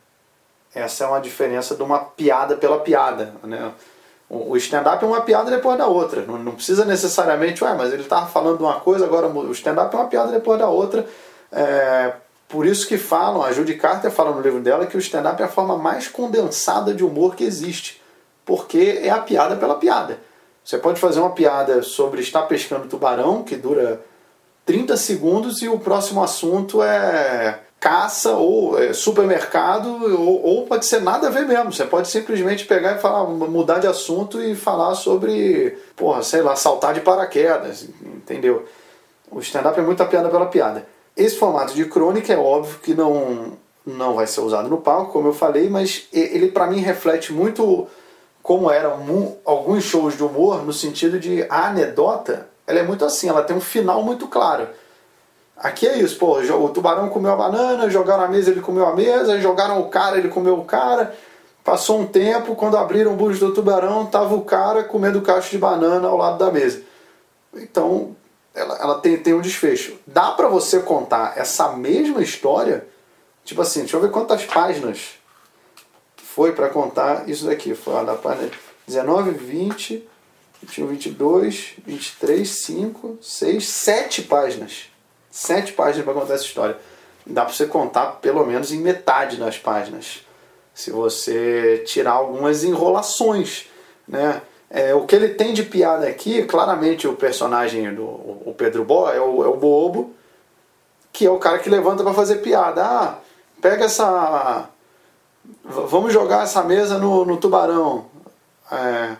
Essa 0.74 1.04
é 1.04 1.06
uma 1.06 1.20
diferença 1.20 1.74
de 1.74 1.82
uma 1.82 1.98
piada 1.98 2.56
pela 2.56 2.80
piada. 2.80 3.34
Né? 3.42 3.72
O 4.30 4.56
stand-up 4.56 5.02
é 5.02 5.06
uma 5.06 5.22
piada 5.22 5.50
depois 5.50 5.78
da 5.78 5.86
outra. 5.86 6.22
Não, 6.22 6.38
não 6.38 6.54
precisa 6.54 6.84
necessariamente, 6.84 7.64
ué, 7.64 7.74
mas 7.74 7.92
ele 7.92 8.02
estava 8.02 8.26
falando 8.26 8.58
de 8.58 8.62
uma 8.62 8.78
coisa, 8.80 9.04
agora 9.04 9.26
o 9.26 9.52
stand-up 9.52 9.94
é 9.94 9.98
uma 9.98 10.08
piada 10.08 10.30
depois 10.30 10.58
da 10.58 10.68
outra. 10.68 11.06
É, 11.50 12.12
por 12.48 12.66
isso 12.66 12.86
que 12.86 12.98
falam, 12.98 13.42
a 13.42 13.52
Judy 13.52 13.74
Carter 13.74 14.10
fala 14.10 14.32
no 14.32 14.40
livro 14.40 14.60
dela 14.60 14.86
que 14.86 14.96
o 14.96 15.00
stand-up 15.00 15.40
é 15.40 15.46
a 15.46 15.48
forma 15.48 15.76
mais 15.76 16.08
condensada 16.08 16.94
de 16.94 17.04
humor 17.04 17.34
que 17.34 17.44
existe. 17.44 18.02
Porque 18.44 19.00
é 19.02 19.10
a 19.10 19.18
piada 19.18 19.56
pela 19.56 19.74
piada. 19.76 20.18
Você 20.64 20.76
pode 20.76 21.00
fazer 21.00 21.20
uma 21.20 21.30
piada 21.30 21.82
sobre 21.82 22.20
estar 22.20 22.42
pescando 22.42 22.88
tubarão, 22.88 23.42
que 23.42 23.56
dura 23.56 24.00
30 24.68 24.98
segundos 24.98 25.62
e 25.62 25.68
o 25.68 25.78
próximo 25.78 26.22
assunto 26.22 26.82
é 26.82 27.58
caça 27.80 28.32
ou 28.32 28.78
é, 28.78 28.92
supermercado 28.92 29.88
ou, 30.20 30.44
ou, 30.44 30.66
pode 30.66 30.84
ser 30.84 31.00
nada 31.00 31.28
a 31.28 31.30
ver 31.30 31.46
mesmo. 31.46 31.72
Você 31.72 31.86
pode 31.86 32.08
simplesmente 32.08 32.66
pegar 32.66 32.96
e 32.96 32.98
falar, 32.98 33.24
mudar 33.24 33.78
de 33.78 33.86
assunto 33.86 34.42
e 34.42 34.54
falar 34.54 34.94
sobre, 34.94 35.78
porra, 35.96 36.22
sei 36.22 36.42
lá, 36.42 36.54
saltar 36.54 36.92
de 36.92 37.00
paraquedas, 37.00 37.88
entendeu? 38.04 38.66
O 39.30 39.40
stand-up 39.40 39.80
é 39.80 39.82
muita 39.82 40.04
piada 40.04 40.28
pela 40.28 40.44
piada. 40.44 40.86
Esse 41.16 41.36
formato 41.36 41.72
de 41.72 41.86
crônica 41.86 42.30
é 42.30 42.36
óbvio 42.36 42.78
que 42.80 42.92
não 42.92 43.56
não 43.86 44.16
vai 44.16 44.26
ser 44.26 44.42
usado 44.42 44.68
no 44.68 44.76
palco, 44.76 45.14
como 45.14 45.28
eu 45.28 45.32
falei, 45.32 45.70
mas 45.70 46.08
ele 46.12 46.48
para 46.48 46.66
mim 46.66 46.80
reflete 46.80 47.32
muito 47.32 47.86
como 48.42 48.70
eram 48.70 49.34
alguns 49.46 49.84
shows 49.84 50.14
de 50.14 50.22
humor 50.22 50.62
no 50.62 50.74
sentido 50.74 51.18
de 51.18 51.46
a 51.48 51.68
anedota 51.68 52.48
ela 52.68 52.80
é 52.80 52.82
muito 52.82 53.02
assim, 53.02 53.30
ela 53.30 53.42
tem 53.42 53.56
um 53.56 53.60
final 53.60 54.02
muito 54.02 54.28
claro. 54.28 54.68
Aqui 55.56 55.88
é 55.88 55.98
isso, 55.98 56.18
pô, 56.18 56.38
o 56.38 56.68
tubarão 56.68 57.08
comeu 57.08 57.32
a 57.32 57.36
banana, 57.36 57.88
jogaram 57.88 58.24
a 58.24 58.28
mesa, 58.28 58.50
ele 58.50 58.60
comeu 58.60 58.86
a 58.86 58.94
mesa, 58.94 59.40
jogaram 59.40 59.80
o 59.80 59.88
cara, 59.88 60.18
ele 60.18 60.28
comeu 60.28 60.58
o 60.58 60.64
cara. 60.64 61.16
Passou 61.64 61.98
um 61.98 62.06
tempo, 62.06 62.54
quando 62.54 62.76
abriram 62.76 63.14
o 63.14 63.16
bucho 63.16 63.40
do 63.40 63.54
tubarão, 63.54 64.04
tava 64.06 64.34
o 64.34 64.42
cara 64.42 64.84
comendo 64.84 65.22
cacho 65.22 65.50
de 65.50 65.58
banana 65.58 66.06
ao 66.06 66.16
lado 66.16 66.38
da 66.38 66.52
mesa. 66.52 66.82
Então, 67.54 68.14
ela, 68.54 68.76
ela 68.76 68.98
tem, 69.00 69.16
tem 69.16 69.32
um 69.32 69.40
desfecho. 69.40 69.96
Dá 70.06 70.30
para 70.32 70.46
você 70.46 70.80
contar 70.80 71.38
essa 71.38 71.72
mesma 71.72 72.22
história, 72.22 72.86
tipo 73.44 73.62
assim, 73.62 73.80
deixa 73.80 73.96
eu 73.96 74.00
ver 74.00 74.10
quantas 74.10 74.44
páginas 74.44 75.18
foi 76.16 76.52
para 76.52 76.68
contar 76.68 77.28
isso 77.28 77.46
daqui. 77.46 77.74
Foi 77.74 77.94
ó, 77.94 78.04
da 78.04 78.14
página 78.14 78.50
19, 78.86 79.30
20, 79.30 80.08
21, 80.62 80.86
22, 80.88 81.74
23, 81.86 82.48
5, 82.48 83.18
6, 83.20 83.68
7 83.68 84.22
páginas. 84.22 84.90
7 85.30 85.72
páginas 85.72 86.04
para 86.04 86.14
contar 86.14 86.34
essa 86.34 86.44
história. 86.44 86.76
Dá 87.24 87.44
para 87.44 87.52
você 87.52 87.66
contar 87.66 88.06
pelo 88.20 88.44
menos 88.44 88.72
em 88.72 88.78
metade 88.78 89.36
das 89.36 89.58
páginas. 89.58 90.24
Se 90.74 90.90
você 90.90 91.82
tirar 91.86 92.12
algumas 92.12 92.64
enrolações. 92.64 93.66
Né? 94.06 94.40
É, 94.70 94.94
o 94.94 95.06
que 95.06 95.14
ele 95.14 95.30
tem 95.30 95.52
de 95.52 95.62
piada 95.62 96.06
aqui, 96.06 96.44
claramente 96.44 97.06
o 97.06 97.14
personagem 97.14 97.94
do 97.94 98.04
o 98.04 98.54
Pedro 98.56 98.84
Bo 98.84 99.08
é 99.08 99.20
o, 99.20 99.44
é 99.44 99.48
o 99.48 99.56
Bobo, 99.56 100.14
que 101.12 101.26
é 101.26 101.30
o 101.30 101.38
cara 101.38 101.58
que 101.58 101.70
levanta 101.70 102.02
para 102.02 102.12
fazer 102.12 102.36
piada. 102.36 102.84
Ah, 102.84 103.18
pega 103.60 103.84
essa. 103.84 104.68
Vamos 105.64 106.12
jogar 106.12 106.44
essa 106.44 106.62
mesa 106.62 106.98
no, 106.98 107.24
no 107.24 107.36
tubarão. 107.36 108.06
É, 108.70 109.16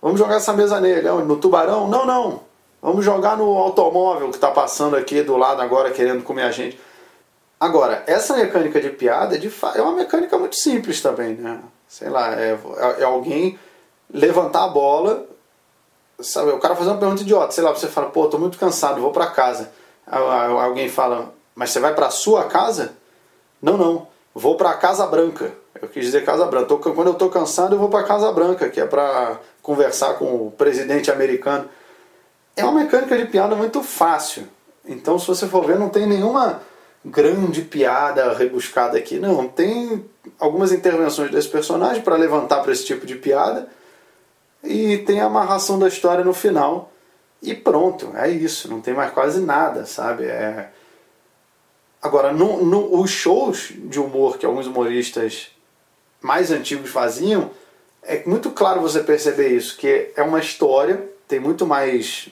Vamos 0.00 0.18
jogar 0.18 0.36
essa 0.36 0.52
mesa 0.52 0.80
nele. 0.80 1.08
No 1.08 1.36
tubarão? 1.36 1.88
Não, 1.88 2.06
não. 2.06 2.40
Vamos 2.80 3.04
jogar 3.04 3.36
no 3.36 3.56
automóvel 3.58 4.28
que 4.28 4.36
está 4.36 4.50
passando 4.50 4.96
aqui 4.96 5.22
do 5.22 5.36
lado 5.36 5.60
agora 5.60 5.90
querendo 5.90 6.22
comer 6.22 6.42
a 6.42 6.50
gente. 6.50 6.78
Agora, 7.58 8.04
essa 8.06 8.36
mecânica 8.36 8.80
de 8.80 8.90
piada 8.90 9.36
de 9.36 9.52
é 9.74 9.82
uma 9.82 9.92
mecânica 9.92 10.38
muito 10.38 10.54
simples 10.54 11.00
também, 11.00 11.34
né? 11.34 11.60
Sei 11.88 12.08
lá, 12.08 12.34
é, 12.40 12.56
é 12.98 13.04
alguém 13.04 13.58
levantar 14.12 14.64
a 14.64 14.68
bola, 14.68 15.26
sabe? 16.20 16.52
O 16.52 16.58
cara 16.58 16.76
fazer 16.76 16.90
uma 16.90 16.98
pergunta 16.98 17.22
idiota, 17.22 17.50
sei 17.50 17.64
lá, 17.64 17.74
você 17.74 17.88
fala, 17.88 18.10
pô, 18.10 18.28
tô 18.28 18.38
muito 18.38 18.58
cansado, 18.58 19.00
vou 19.00 19.10
para 19.10 19.26
casa. 19.26 19.72
Alguém 20.06 20.88
fala, 20.88 21.34
mas 21.54 21.70
você 21.70 21.80
vai 21.80 21.94
para 21.94 22.10
sua 22.10 22.44
casa? 22.44 22.92
Não, 23.60 23.76
não, 23.76 24.06
vou 24.32 24.56
para 24.56 24.72
Casa 24.74 25.06
Branca. 25.06 25.52
Eu 25.80 25.88
quis 25.88 26.04
dizer 26.04 26.24
Casa 26.24 26.46
Branca. 26.46 26.66
Tô, 26.66 26.78
quando 26.78 27.08
eu 27.08 27.14
tô 27.14 27.28
cansado, 27.28 27.74
eu 27.74 27.78
vou 27.78 27.88
para 27.88 28.04
Casa 28.04 28.30
Branca, 28.32 28.68
que 28.68 28.80
é 28.80 28.86
para 28.86 29.38
conversar 29.68 30.14
com 30.14 30.46
o 30.46 30.50
presidente 30.50 31.10
americano. 31.10 31.68
É 32.56 32.64
uma 32.64 32.80
mecânica 32.80 33.18
de 33.18 33.26
piada 33.26 33.54
muito 33.54 33.82
fácil. 33.82 34.48
Então, 34.82 35.18
se 35.18 35.26
você 35.26 35.46
for 35.46 35.62
ver, 35.66 35.78
não 35.78 35.90
tem 35.90 36.06
nenhuma 36.06 36.62
grande 37.04 37.60
piada 37.60 38.32
rebuscada 38.32 38.96
aqui. 38.96 39.18
Não, 39.18 39.46
tem 39.46 40.06
algumas 40.40 40.72
intervenções 40.72 41.30
desse 41.30 41.48
personagem 41.48 42.00
para 42.00 42.16
levantar 42.16 42.62
para 42.62 42.72
esse 42.72 42.86
tipo 42.86 43.04
de 43.04 43.16
piada 43.16 43.68
e 44.64 44.96
tem 44.96 45.20
a 45.20 45.26
amarração 45.26 45.78
da 45.78 45.86
história 45.86 46.24
no 46.24 46.32
final 46.32 46.90
e 47.42 47.54
pronto, 47.54 48.10
é 48.16 48.30
isso, 48.30 48.70
não 48.70 48.80
tem 48.80 48.94
mais 48.94 49.12
quase 49.12 49.38
nada, 49.42 49.84
sabe? 49.84 50.24
É... 50.24 50.70
Agora, 52.00 52.32
no, 52.32 52.64
no, 52.64 52.98
os 52.98 53.10
shows 53.10 53.70
de 53.74 54.00
humor 54.00 54.38
que 54.38 54.46
alguns 54.46 54.66
humoristas 54.66 55.50
mais 56.22 56.50
antigos 56.50 56.88
faziam, 56.88 57.50
é 58.02 58.22
muito 58.26 58.50
claro 58.50 58.80
você 58.80 59.00
perceber 59.00 59.48
isso, 59.48 59.76
que 59.76 60.10
é 60.16 60.22
uma 60.22 60.40
história, 60.40 61.08
tem 61.26 61.38
muito 61.38 61.66
mais 61.66 62.28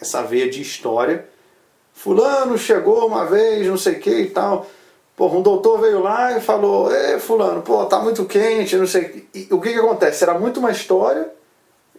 essa 0.00 0.22
veia 0.22 0.48
de 0.48 0.62
história. 0.62 1.28
Fulano 1.92 2.56
chegou 2.56 3.06
uma 3.06 3.26
vez, 3.26 3.66
não 3.66 3.76
sei 3.76 3.94
o 3.94 4.00
que 4.00 4.10
e 4.10 4.30
tal. 4.30 4.66
Pô, 5.16 5.26
um 5.26 5.42
doutor 5.42 5.80
veio 5.80 6.00
lá 6.00 6.36
e 6.38 6.40
falou: 6.40 6.94
Ê, 6.94 7.18
Fulano, 7.18 7.60
pô, 7.62 7.84
tá 7.86 7.98
muito 7.98 8.24
quente, 8.24 8.76
não 8.76 8.86
sei. 8.86 9.28
O 9.50 9.60
que, 9.60 9.72
que 9.72 9.78
acontece? 9.78 10.22
Era 10.22 10.38
muito 10.38 10.60
uma 10.60 10.70
história 10.70 11.28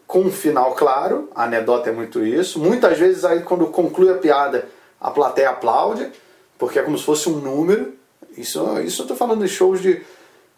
com 0.08 0.22
um 0.22 0.32
final 0.32 0.74
claro, 0.74 1.30
a 1.36 1.44
anedota 1.44 1.90
é 1.90 1.94
muito 1.94 2.26
isso. 2.26 2.58
Muitas 2.58 2.98
vezes, 2.98 3.24
aí, 3.24 3.44
quando 3.44 3.68
conclui 3.68 4.10
a 4.10 4.18
piada, 4.18 4.68
a 5.00 5.12
plateia 5.12 5.52
aplaude, 5.52 6.10
porque 6.58 6.80
é 6.80 6.82
como 6.82 6.98
se 6.98 7.04
fosse 7.04 7.30
um 7.30 7.36
número. 7.36 7.94
Isso, 8.36 8.80
isso 8.80 9.02
eu 9.02 9.04
estou 9.04 9.16
falando 9.16 9.44
de 9.44 9.48
shows 9.48 9.80
de. 9.82 10.02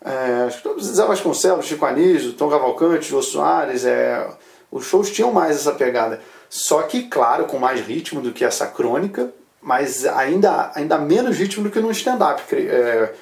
É, 0.04 0.46
acho 0.48 0.62
que 0.64 0.84
Zé 0.84 1.06
Vasconcelos, 1.06 1.66
Chico 1.66 1.86
Anísio, 1.86 2.34
Tom 2.34 2.50
Cavalcante, 2.50 3.10
Jô 3.10 3.22
Soares. 3.22 3.86
É, 3.86 4.28
os 4.72 4.86
shows 4.86 5.12
tinham 5.12 5.32
mais 5.32 5.58
essa 5.58 5.72
pegada. 5.74 6.22
Só 6.50 6.82
que, 6.84 7.04
claro, 7.04 7.46
com 7.46 7.58
mais 7.60 7.82
ritmo 7.82 8.22
do 8.22 8.32
que 8.32 8.44
essa 8.44 8.68
crônica, 8.68 9.32
mas 9.62 10.06
ainda, 10.06 10.72
ainda 10.76 10.98
menos 10.98 11.38
ritmo 11.38 11.64
do 11.64 11.70
que 11.70 11.80
no 11.80 11.92
stand-up. 11.92 12.42
É, 12.54 13.14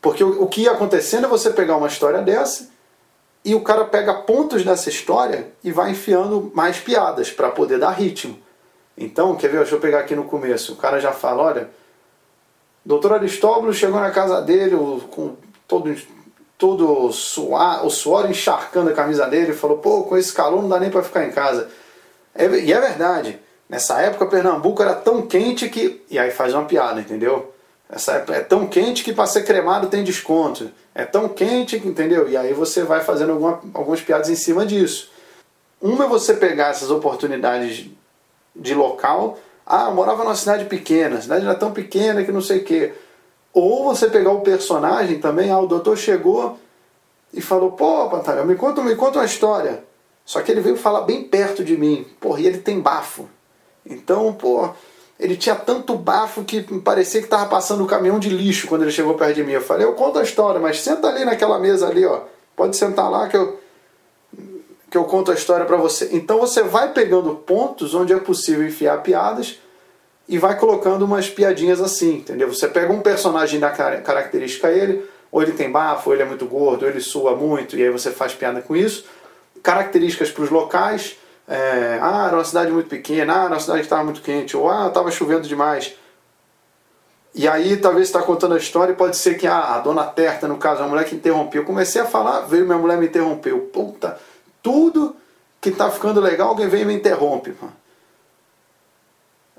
porque 0.00 0.22
o, 0.22 0.42
o 0.42 0.46
que 0.46 0.62
ia 0.62 0.72
acontecendo 0.72 1.24
é 1.24 1.28
você 1.28 1.50
pegar 1.50 1.76
uma 1.76 1.88
história 1.88 2.22
dessa 2.22 2.68
e 3.44 3.54
o 3.54 3.62
cara 3.62 3.84
pega 3.84 4.12
pontos 4.12 4.64
dessa 4.64 4.88
história 4.88 5.48
e 5.64 5.72
vai 5.72 5.92
enfiando 5.92 6.52
mais 6.54 6.78
piadas 6.78 7.30
para 7.30 7.50
poder 7.50 7.78
dar 7.78 7.90
ritmo. 7.90 8.38
Então, 8.96 9.36
quer 9.36 9.48
ver? 9.48 9.58
Deixa 9.58 9.76
eu 9.76 9.80
pegar 9.80 10.00
aqui 10.00 10.14
no 10.14 10.24
começo. 10.24 10.72
O 10.72 10.76
cara 10.76 11.00
já 11.00 11.12
fala: 11.12 11.44
olha, 11.44 11.70
doutor 12.84 13.14
Aristóbulo 13.14 13.72
chegou 13.72 14.00
na 14.00 14.10
casa 14.10 14.42
dele 14.42 14.76
com 15.10 15.36
todo, 15.68 15.94
todo 16.56 17.04
o, 17.04 17.12
suor, 17.12 17.86
o 17.86 17.90
suor 17.90 18.28
encharcando 18.28 18.90
a 18.90 18.94
camisa 18.94 19.26
dele 19.26 19.52
falou: 19.52 19.78
pô, 19.78 20.02
com 20.02 20.16
esse 20.16 20.32
calor 20.32 20.62
não 20.62 20.68
dá 20.68 20.80
nem 20.80 20.90
para 20.90 21.02
ficar 21.02 21.24
em 21.24 21.30
casa. 21.30 21.68
É, 22.34 22.46
e 22.46 22.72
é 22.72 22.80
verdade. 22.80 23.38
Nessa 23.68 24.00
época, 24.00 24.26
Pernambuco 24.26 24.82
era 24.82 24.94
tão 24.94 25.22
quente 25.22 25.68
que. 25.68 26.02
E 26.10 26.18
aí 26.18 26.30
faz 26.30 26.54
uma 26.54 26.64
piada, 26.64 27.00
entendeu? 27.00 27.54
Essa 27.90 28.12
época 28.12 28.34
é 28.34 28.40
tão 28.40 28.66
quente 28.66 29.04
que 29.04 29.12
para 29.12 29.26
ser 29.26 29.44
cremado 29.44 29.88
tem 29.88 30.02
desconto. 30.02 30.70
É 30.94 31.04
tão 31.04 31.28
quente 31.28 31.78
que, 31.78 31.86
entendeu? 31.86 32.28
E 32.28 32.36
aí 32.36 32.52
você 32.52 32.82
vai 32.82 33.00
fazendo 33.00 33.32
alguma, 33.32 33.60
algumas 33.72 34.00
piadas 34.00 34.28
em 34.28 34.34
cima 34.34 34.66
disso. 34.66 35.10
Uma 35.80 36.04
é 36.04 36.08
você 36.08 36.34
pegar 36.34 36.68
essas 36.68 36.90
oportunidades 36.90 37.86
de 38.54 38.74
local. 38.74 39.38
Ah, 39.64 39.86
eu 39.88 39.94
morava 39.94 40.24
numa 40.24 40.34
cidade 40.34 40.64
pequena, 40.64 41.18
a 41.18 41.20
cidade 41.20 41.44
era 41.44 41.54
tão 41.54 41.72
pequena 41.72 42.24
que 42.24 42.32
não 42.32 42.40
sei 42.40 42.58
o 42.58 42.64
quê. 42.64 42.94
Ou 43.52 43.84
você 43.84 44.08
pegar 44.08 44.30
o 44.30 44.40
personagem 44.40 45.18
também, 45.18 45.50
ah, 45.50 45.58
o 45.58 45.66
doutor 45.66 45.96
chegou 45.96 46.58
e 47.32 47.40
falou, 47.40 47.72
pô, 47.72 48.08
Pantalhão, 48.08 48.44
me 48.44 48.54
conta, 48.54 48.82
me 48.82 48.94
conta 48.94 49.18
uma 49.18 49.24
história. 49.24 49.84
Só 50.24 50.42
que 50.42 50.50
ele 50.50 50.60
veio 50.60 50.76
falar 50.76 51.02
bem 51.02 51.24
perto 51.24 51.64
de 51.64 51.76
mim. 51.76 52.06
Porra, 52.20 52.40
e 52.40 52.46
ele 52.46 52.58
tem 52.58 52.80
bafo. 52.80 53.28
Então, 53.84 54.32
pô, 54.34 54.68
ele 55.18 55.36
tinha 55.36 55.54
tanto 55.54 55.94
bafo 55.94 56.44
que 56.44 56.62
parecia 56.80 57.20
que 57.20 57.26
estava 57.26 57.46
passando 57.46 57.82
um 57.82 57.86
caminhão 57.86 58.18
de 58.18 58.28
lixo 58.28 58.68
quando 58.68 58.82
ele 58.82 58.92
chegou 58.92 59.14
perto 59.14 59.36
de 59.36 59.44
mim. 59.44 59.52
Eu 59.52 59.62
falei, 59.62 59.86
eu 59.86 59.94
conto 59.94 60.18
a 60.18 60.22
história, 60.22 60.60
mas 60.60 60.80
senta 60.80 61.08
ali 61.08 61.24
naquela 61.24 61.58
mesa 61.58 61.88
ali, 61.88 62.04
ó. 62.04 62.20
Pode 62.54 62.76
sentar 62.76 63.10
lá 63.10 63.28
que 63.28 63.36
eu, 63.36 63.58
que 64.90 64.98
eu 64.98 65.04
conto 65.04 65.30
a 65.30 65.34
história 65.34 65.64
para 65.64 65.76
você. 65.76 66.10
Então 66.12 66.38
você 66.38 66.62
vai 66.62 66.92
pegando 66.92 67.34
pontos 67.34 67.94
onde 67.94 68.12
é 68.12 68.18
possível 68.18 68.66
enfiar 68.66 69.02
piadas 69.02 69.58
e 70.28 70.36
vai 70.36 70.56
colocando 70.58 71.04
umas 71.04 71.30
piadinhas 71.30 71.80
assim, 71.80 72.16
entendeu? 72.16 72.52
Você 72.52 72.68
pega 72.68 72.92
um 72.92 73.00
personagem 73.00 73.58
da 73.58 73.70
característica 73.70 74.70
ele, 74.70 75.08
ou 75.32 75.42
ele 75.42 75.52
tem 75.52 75.70
bafo, 75.70 76.10
ou 76.10 76.14
ele 76.14 76.22
é 76.22 76.26
muito 76.26 76.44
gordo, 76.44 76.82
ou 76.82 76.88
ele 76.88 77.00
sua 77.00 77.34
muito, 77.34 77.76
e 77.76 77.82
aí 77.82 77.90
você 77.90 78.10
faz 78.10 78.34
piada 78.34 78.60
com 78.60 78.76
isso. 78.76 79.06
Características 79.62 80.30
para 80.30 80.44
os 80.44 80.50
locais 80.50 81.16
é, 81.48 81.98
ah, 82.02 82.26
era 82.26 82.36
uma 82.36 82.44
cidade 82.44 82.70
muito 82.70 82.90
pequena, 82.90 83.32
ah, 83.32 83.44
era 83.44 83.54
uma 83.54 83.60
cidade 83.60 83.80
que 83.80 83.86
estava 83.86 84.04
muito 84.04 84.20
quente, 84.20 84.54
ou 84.54 84.68
ah, 84.70 84.88
estava 84.88 85.10
chovendo 85.10 85.48
demais. 85.48 85.94
E 87.34 87.48
aí 87.48 87.76
talvez 87.78 88.08
está 88.08 88.20
contando 88.22 88.54
a 88.54 88.58
história 88.58 88.92
e 88.92 88.96
pode 88.96 89.16
ser 89.16 89.38
que 89.38 89.46
ah, 89.46 89.76
a 89.76 89.78
dona 89.78 90.04
Terta, 90.04 90.46
no 90.46 90.58
caso, 90.58 90.82
a 90.82 90.86
mulher 90.86 91.04
que 91.06 91.14
interrompeu. 91.14 91.62
Eu 91.62 91.66
comecei 91.66 92.02
a 92.02 92.04
falar, 92.04 92.40
veio 92.40 92.66
minha 92.66 92.76
mulher 92.76 92.98
me 92.98 93.06
interrompeu. 93.06 93.60
Puta, 93.72 94.18
tudo 94.62 95.16
que 95.58 95.70
está 95.70 95.90
ficando 95.90 96.20
legal, 96.20 96.48
alguém 96.48 96.68
vem 96.68 96.82
e 96.82 96.84
me 96.84 96.94
interrompe. 96.94 97.54
Mano. 97.60 97.72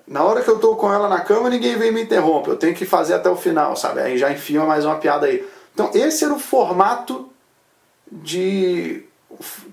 Na 0.10 0.24
hora 0.24 0.42
que 0.42 0.50
eu 0.50 0.56
estou 0.56 0.76
com 0.76 0.92
ela 0.92 1.08
na 1.08 1.22
cama, 1.22 1.52
ninguém 1.52 1.78
vem 1.78 1.92
me 1.92 2.02
interrompe. 2.02 2.50
Eu 2.50 2.58
tenho 2.58 2.74
que 2.74 2.84
fazer 2.84 3.14
até 3.14 3.30
o 3.30 3.36
final, 3.36 3.76
sabe? 3.76 4.02
Aí 4.02 4.18
já 4.18 4.32
enfia 4.32 4.66
mais 4.66 4.84
uma 4.84 4.96
piada 4.96 5.28
aí. 5.28 5.48
Então 5.72 5.92
esse 5.94 6.26
era 6.26 6.34
o 6.34 6.40
formato 6.40 7.30
de 8.12 9.04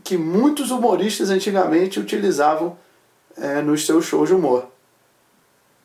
que 0.05 0.19
muitos 0.19 0.71
humoristas 0.71 1.31
antigamente 1.31 1.99
utilizavam 1.99 2.77
é, 3.35 3.63
nos 3.63 3.87
seus 3.87 4.05
shows 4.05 4.29
de 4.29 4.35
humor. 4.35 4.67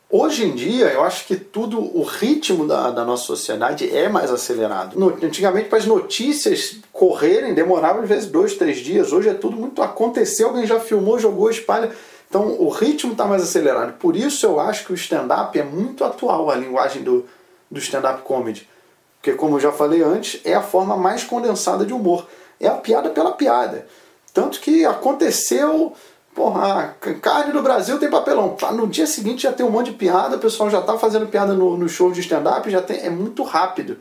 Hoje 0.10 0.44
em 0.44 0.54
dia, 0.54 0.88
eu 0.88 1.02
acho 1.06 1.26
que 1.26 1.38
tudo, 1.38 1.80
o 1.80 2.04
ritmo 2.04 2.68
da, 2.68 2.92
da 2.92 3.06
nossa 3.06 3.24
sociedade 3.24 3.90
é 3.96 4.10
mais 4.10 4.30
acelerado. 4.30 5.00
No, 5.00 5.08
antigamente, 5.26 5.70
para 5.70 5.78
as 5.78 5.86
notícias 5.86 6.76
correrem, 6.92 7.54
demorava 7.54 8.02
às 8.02 8.10
vezes 8.10 8.30
dois, 8.30 8.56
três 8.56 8.80
dias. 8.80 9.14
Hoje 9.14 9.30
é 9.30 9.34
tudo 9.34 9.56
muito. 9.56 9.82
Aconteceu, 9.82 10.50
alguém 10.50 10.68
já 10.68 10.82
filmou, 10.82 11.18
jogou, 11.18 11.50
espalha. 11.50 11.90
Então 12.32 12.56
o 12.62 12.70
ritmo 12.70 13.12
está 13.12 13.26
mais 13.26 13.44
acelerado. 13.44 13.92
Por 14.00 14.16
isso 14.16 14.46
eu 14.46 14.58
acho 14.58 14.86
que 14.86 14.94
o 14.94 14.96
stand-up 14.96 15.60
é 15.60 15.64
muito 15.64 16.06
atual, 16.06 16.50
a 16.50 16.56
linguagem 16.56 17.04
do, 17.04 17.26
do 17.70 17.78
stand-up 17.78 18.22
comedy. 18.22 18.70
Porque, 19.18 19.34
como 19.34 19.58
eu 19.58 19.60
já 19.60 19.72
falei 19.74 20.02
antes, 20.02 20.40
é 20.46 20.54
a 20.54 20.62
forma 20.62 20.96
mais 20.96 21.26
condensada 21.26 21.86
de 21.86 21.94
humor 21.94 22.26
é 22.58 22.68
a 22.68 22.76
piada 22.76 23.10
pela 23.10 23.34
piada. 23.34 23.86
Tanto 24.34 24.62
que 24.62 24.86
aconteceu, 24.86 25.92
porra, 26.34 26.96
carne 27.22 27.52
do 27.52 27.62
Brasil 27.62 28.00
tem 28.00 28.10
papelão. 28.10 28.56
No 28.74 28.88
dia 28.88 29.06
seguinte 29.06 29.44
já 29.44 29.52
tem 29.52 29.66
um 29.66 29.70
monte 29.70 29.92
de 29.92 29.98
piada, 29.98 30.38
o 30.38 30.40
pessoal 30.40 30.70
já 30.70 30.80
está 30.80 30.98
fazendo 30.98 31.28
piada 31.28 31.54
no, 31.54 31.76
no 31.76 31.90
show 31.90 32.12
de 32.12 32.22
stand-up, 32.22 32.70
já 32.70 32.82
tem, 32.82 33.02
é 33.02 33.10
muito 33.10 33.44
rápido. 33.44 33.98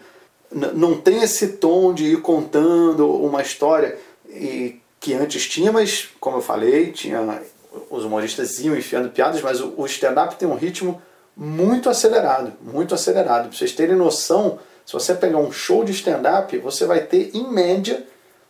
N 0.52 0.68
não 0.74 0.94
tem 1.00 1.22
esse 1.22 1.54
tom 1.54 1.92
de 1.92 2.12
ir 2.12 2.20
contando 2.20 3.10
uma 3.10 3.42
história 3.42 3.98
e, 4.28 4.80
que 5.00 5.14
antes 5.14 5.48
tinha, 5.48 5.72
mas 5.72 6.10
como 6.20 6.36
eu 6.36 6.42
falei, 6.42 6.92
tinha 6.92 7.42
os 7.88 8.04
humoristas 8.04 8.58
iam 8.60 8.76
enfiando 8.76 9.10
piadas, 9.10 9.40
mas 9.42 9.60
o, 9.60 9.84
stand-up 9.86 10.36
tem 10.36 10.48
um 10.48 10.54
ritmo 10.54 11.00
muito 11.36 11.88
acelerado, 11.88 12.52
muito 12.60 12.94
acelerado. 12.94 13.48
Para 13.48 13.56
vocês 13.56 13.72
terem 13.72 13.96
noção, 13.96 14.58
se 14.84 14.92
você 14.92 15.14
pegar 15.14 15.38
um 15.38 15.52
show 15.52 15.84
de 15.84 15.92
stand-up, 15.92 16.56
você 16.58 16.84
vai 16.84 17.00
ter, 17.00 17.30
em 17.34 17.48
média, 17.48 18.04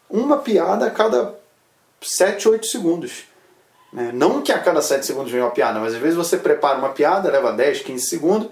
uma 0.09 0.39
piada 0.39 0.87
a 0.87 0.91
cada 0.91 1.35
7, 2.01 2.49
8 2.49 2.67
segundos. 2.67 3.25
Né? 3.93 4.11
Não 4.13 4.41
que 4.41 4.53
a 4.53 4.59
cada 4.59 4.81
7 4.81 5.05
segundos 5.05 5.31
venha 5.31 5.45
uma 5.45 5.51
piada, 5.51 5.79
mas 5.81 5.95
às 5.95 6.01
vezes 6.01 6.17
você 6.17 6.37
prepara 6.37 6.79
uma 6.79 6.91
piada, 6.91 7.31
leva 7.31 7.53
10, 7.53 7.81
15 7.83 8.07
segundos, 8.07 8.49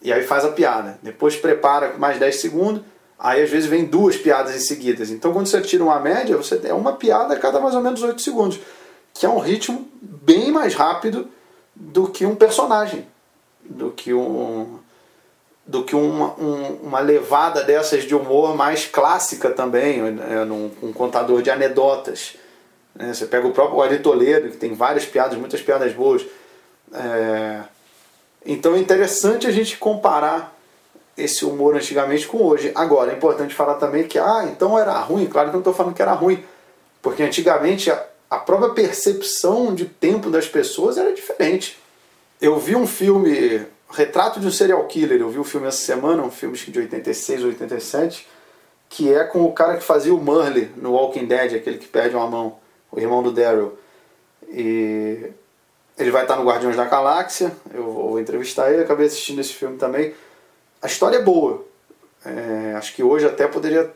e 0.00 0.12
aí 0.12 0.22
faz 0.22 0.44
a 0.44 0.50
piada. 0.50 0.98
Depois 1.02 1.36
prepara 1.36 1.94
mais 1.98 2.18
10 2.18 2.36
segundos, 2.36 2.82
aí 3.18 3.42
às 3.42 3.50
vezes 3.50 3.68
vem 3.68 3.84
duas 3.84 4.16
piadas 4.16 4.54
em 4.54 4.60
seguida. 4.60 5.02
Então 5.04 5.32
quando 5.32 5.46
você 5.46 5.60
tira 5.60 5.82
uma 5.82 5.98
média, 5.98 6.36
você 6.36 6.60
é 6.64 6.74
uma 6.74 6.92
piada 6.92 7.34
a 7.34 7.38
cada 7.38 7.58
mais 7.58 7.74
ou 7.74 7.80
menos 7.80 8.02
8 8.02 8.20
segundos. 8.20 8.60
Que 9.14 9.24
é 9.24 9.28
um 9.28 9.38
ritmo 9.38 9.88
bem 10.02 10.50
mais 10.50 10.74
rápido 10.74 11.28
do 11.74 12.08
que 12.08 12.26
um 12.26 12.34
personagem. 12.34 13.06
Do 13.64 13.90
que 13.90 14.12
um, 14.12 14.78
do 15.66 15.82
que 15.82 15.96
uma, 15.96 16.34
um, 16.38 16.78
uma 16.82 17.00
levada 17.00 17.62
dessas 17.62 18.04
de 18.04 18.14
humor 18.14 18.54
mais 18.54 18.84
clássica 18.86 19.50
também, 19.50 20.02
né, 20.02 20.44
num, 20.44 20.70
um 20.82 20.92
contador 20.92 21.40
de 21.40 21.50
anedotas. 21.50 22.36
Né? 22.94 23.14
Você 23.14 23.26
pega 23.26 23.46
o 23.46 23.52
próprio 23.52 23.80
Ari 23.80 24.00
Toledo, 24.00 24.50
que 24.50 24.56
tem 24.56 24.74
várias 24.74 25.06
piadas, 25.06 25.38
muitas 25.38 25.62
piadas 25.62 25.92
boas. 25.92 26.24
É... 26.92 27.62
Então 28.44 28.74
é 28.74 28.78
interessante 28.78 29.46
a 29.46 29.50
gente 29.50 29.78
comparar 29.78 30.54
esse 31.16 31.44
humor 31.44 31.76
antigamente 31.76 32.26
com 32.26 32.42
hoje. 32.42 32.72
Agora, 32.74 33.12
é 33.12 33.14
importante 33.14 33.54
falar 33.54 33.74
também 33.74 34.04
que, 34.04 34.18
ah, 34.18 34.46
então 34.50 34.78
era 34.78 34.98
ruim. 34.98 35.26
Claro 35.26 35.48
que 35.48 35.54
não 35.54 35.60
estou 35.60 35.72
falando 35.72 35.94
que 35.94 36.02
era 36.02 36.12
ruim, 36.12 36.44
porque 37.00 37.22
antigamente 37.22 37.90
a, 38.34 38.38
própria 38.38 38.70
percepção 38.70 39.74
de 39.74 39.86
tempo 39.86 40.30
das 40.30 40.48
pessoas 40.48 40.96
era 40.96 41.12
diferente. 41.12 41.78
Eu 42.40 42.58
vi 42.58 42.76
um 42.76 42.86
filme, 42.86 43.64
Retrato 43.90 44.40
de 44.40 44.46
um 44.46 44.50
Serial 44.50 44.84
Killer, 44.86 45.20
eu 45.20 45.30
vi 45.30 45.38
o 45.38 45.42
um 45.42 45.44
filme 45.44 45.66
essa 45.66 45.78
semana, 45.78 46.22
um 46.22 46.30
filme 46.30 46.56
de 46.56 46.78
86 46.78 47.42
ou 47.42 47.48
87, 47.48 48.26
que 48.88 49.12
é 49.12 49.24
com 49.24 49.44
o 49.44 49.52
cara 49.52 49.76
que 49.76 49.84
fazia 49.84 50.14
o 50.14 50.20
Murley 50.20 50.70
no 50.76 50.92
Walking 50.92 51.26
Dead, 51.26 51.54
aquele 51.54 51.78
que 51.78 51.86
perde 51.86 52.16
uma 52.16 52.26
mão, 52.26 52.58
o 52.90 53.00
irmão 53.00 53.22
do 53.22 53.32
Daryl. 53.32 53.78
E 54.48 55.30
ele 55.96 56.10
vai 56.10 56.22
estar 56.22 56.36
no 56.36 56.44
Guardiões 56.44 56.76
da 56.76 56.84
Galáxia, 56.84 57.52
eu 57.72 57.84
vou 57.84 58.20
entrevistar 58.20 58.72
ele, 58.72 58.82
acabei 58.82 59.06
assistindo 59.06 59.40
esse 59.40 59.52
filme 59.52 59.78
também. 59.78 60.12
A 60.82 60.86
história 60.86 61.16
é 61.16 61.22
boa. 61.22 61.64
É, 62.24 62.74
acho 62.76 62.94
que 62.94 63.02
hoje 63.02 63.26
até 63.26 63.46
poderia 63.46 63.92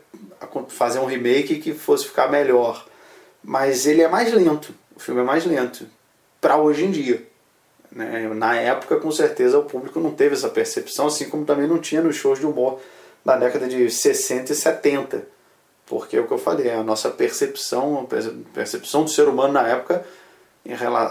fazer 0.69 0.99
um 0.99 1.05
remake 1.05 1.59
que 1.59 1.73
fosse 1.73 2.05
ficar 2.05 2.29
melhor. 2.29 2.88
Mas 3.43 3.85
ele 3.85 4.01
é 4.01 4.07
mais 4.07 4.33
lento. 4.33 4.73
O 4.95 4.99
filme 4.99 5.21
é 5.21 5.23
mais 5.23 5.45
lento. 5.45 5.85
Para 6.41 6.57
hoje 6.57 6.85
em 6.85 6.91
dia. 6.91 7.27
Né? 7.91 8.27
Na 8.35 8.55
época, 8.55 8.97
com 8.97 9.11
certeza, 9.11 9.57
o 9.57 9.63
público 9.63 9.99
não 9.99 10.11
teve 10.11 10.35
essa 10.35 10.49
percepção, 10.49 11.07
assim 11.07 11.29
como 11.29 11.45
também 11.45 11.67
não 11.67 11.79
tinha 11.79 12.01
nos 12.01 12.15
shows 12.15 12.39
de 12.39 12.45
humor 12.45 12.79
da 13.25 13.35
década 13.35 13.67
de 13.67 13.89
60 13.89 14.51
e 14.51 14.55
70. 14.55 15.27
Porque 15.85 16.17
é 16.17 16.19
o 16.19 16.27
que 16.27 16.33
eu 16.33 16.37
falei, 16.37 16.69
a 16.69 16.83
nossa 16.83 17.09
percepção, 17.09 18.07
a 18.07 18.53
percepção 18.53 19.03
do 19.03 19.09
ser 19.09 19.27
humano 19.27 19.53
na 19.53 19.67
época 19.67 20.05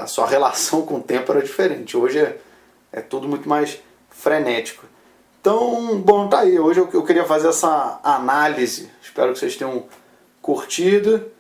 a 0.01 0.07
sua 0.07 0.27
relação 0.27 0.83
com 0.87 0.97
o 0.97 1.03
tempo 1.03 1.31
era 1.33 1.43
diferente. 1.43 1.97
Hoje 1.97 2.19
é, 2.19 2.39
é 2.93 3.01
tudo 3.01 3.29
muito 3.29 3.49
mais 3.49 3.79
frenético. 4.11 4.85
Então, 5.41 5.99
bom, 6.01 6.29
tá 6.29 6.41
aí. 6.41 6.59
Hoje 6.59 6.81
eu, 6.81 6.89
eu 6.93 7.05
queria 7.05 7.25
fazer 7.25 7.49
essa 7.49 8.01
análise. 8.03 8.91
Espero 9.03 9.33
que 9.33 9.39
vocês 9.39 9.57
tenham 9.57 9.85
curtido. 10.43 11.31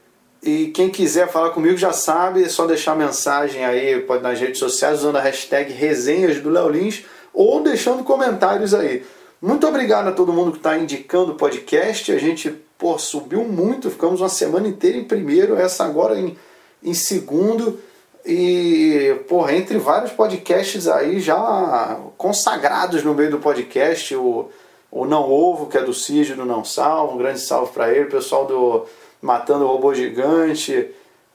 E 0.42 0.68
quem 0.68 0.88
quiser 0.88 1.28
falar 1.28 1.50
comigo 1.50 1.76
já 1.76 1.92
sabe, 1.92 2.44
é 2.44 2.48
só 2.48 2.66
deixar 2.66 2.94
mensagem 2.94 3.64
aí, 3.64 4.00
pode 4.00 4.22
nas 4.22 4.38
redes 4.38 4.58
sociais 4.58 5.00
usando 5.00 5.16
a 5.16 5.20
hashtag 5.20 5.72
resenhas 5.72 6.40
do 6.40 6.48
Léo 6.48 6.68
Lins 6.68 7.04
ou 7.34 7.62
deixando 7.62 8.04
comentários 8.04 8.72
aí. 8.72 9.04
Muito 9.40 9.66
obrigado 9.66 10.08
a 10.08 10.12
todo 10.12 10.32
mundo 10.32 10.52
que 10.52 10.58
está 10.58 10.76
indicando 10.76 11.32
o 11.32 11.36
podcast. 11.36 12.10
A 12.12 12.18
gente 12.18 12.50
pô, 12.78 12.96
subiu 12.98 13.44
muito, 13.44 13.90
ficamos 13.90 14.20
uma 14.20 14.28
semana 14.28 14.68
inteira 14.68 14.96
em 14.96 15.04
primeiro, 15.04 15.56
essa 15.56 15.84
agora 15.84 16.18
em, 16.18 16.36
em 16.82 16.94
segundo. 16.94 17.78
E, 18.24 19.16
porra, 19.28 19.54
entre 19.54 19.78
vários 19.78 20.12
podcasts 20.12 20.86
aí 20.86 21.20
já 21.20 22.00
consagrados 22.16 23.02
no 23.02 23.14
meio 23.14 23.30
do 23.30 23.38
podcast, 23.38 24.14
o, 24.14 24.48
o 24.90 25.04
Não 25.04 25.30
Ovo, 25.30 25.66
que 25.66 25.78
é 25.78 25.82
do 25.82 25.94
Cid 25.94 26.34
do 26.34 26.44
Não 26.44 26.64
Salvo, 26.64 27.14
um 27.14 27.18
grande 27.18 27.40
salve 27.40 27.72
para 27.72 27.92
ele, 27.92 28.06
o 28.06 28.10
pessoal 28.10 28.44
do 28.44 28.86
Matando 29.20 29.66
Robô 29.66 29.94
Gigante, 29.94 30.90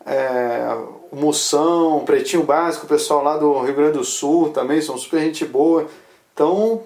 é, 0.05 0.77
Moção, 1.11 2.03
Pretinho 2.05 2.43
Básico, 2.43 2.85
o 2.85 2.89
pessoal 2.89 3.23
lá 3.23 3.37
do 3.37 3.59
Rio 3.59 3.75
Grande 3.75 3.97
do 3.97 4.03
Sul 4.03 4.49
também, 4.49 4.81
são 4.81 4.97
super 4.97 5.19
gente 5.21 5.45
boa. 5.45 5.87
Então, 6.33 6.83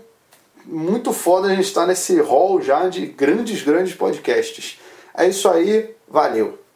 muito 0.65 1.13
foda 1.13 1.47
a 1.47 1.55
gente 1.55 1.65
estar 1.65 1.85
nesse 1.85 2.19
hall 2.19 2.61
já 2.61 2.89
de 2.89 3.05
grandes, 3.05 3.63
grandes 3.63 3.95
podcasts. 3.95 4.79
É 5.15 5.27
isso 5.27 5.49
aí, 5.49 5.95
valeu! 6.07 6.66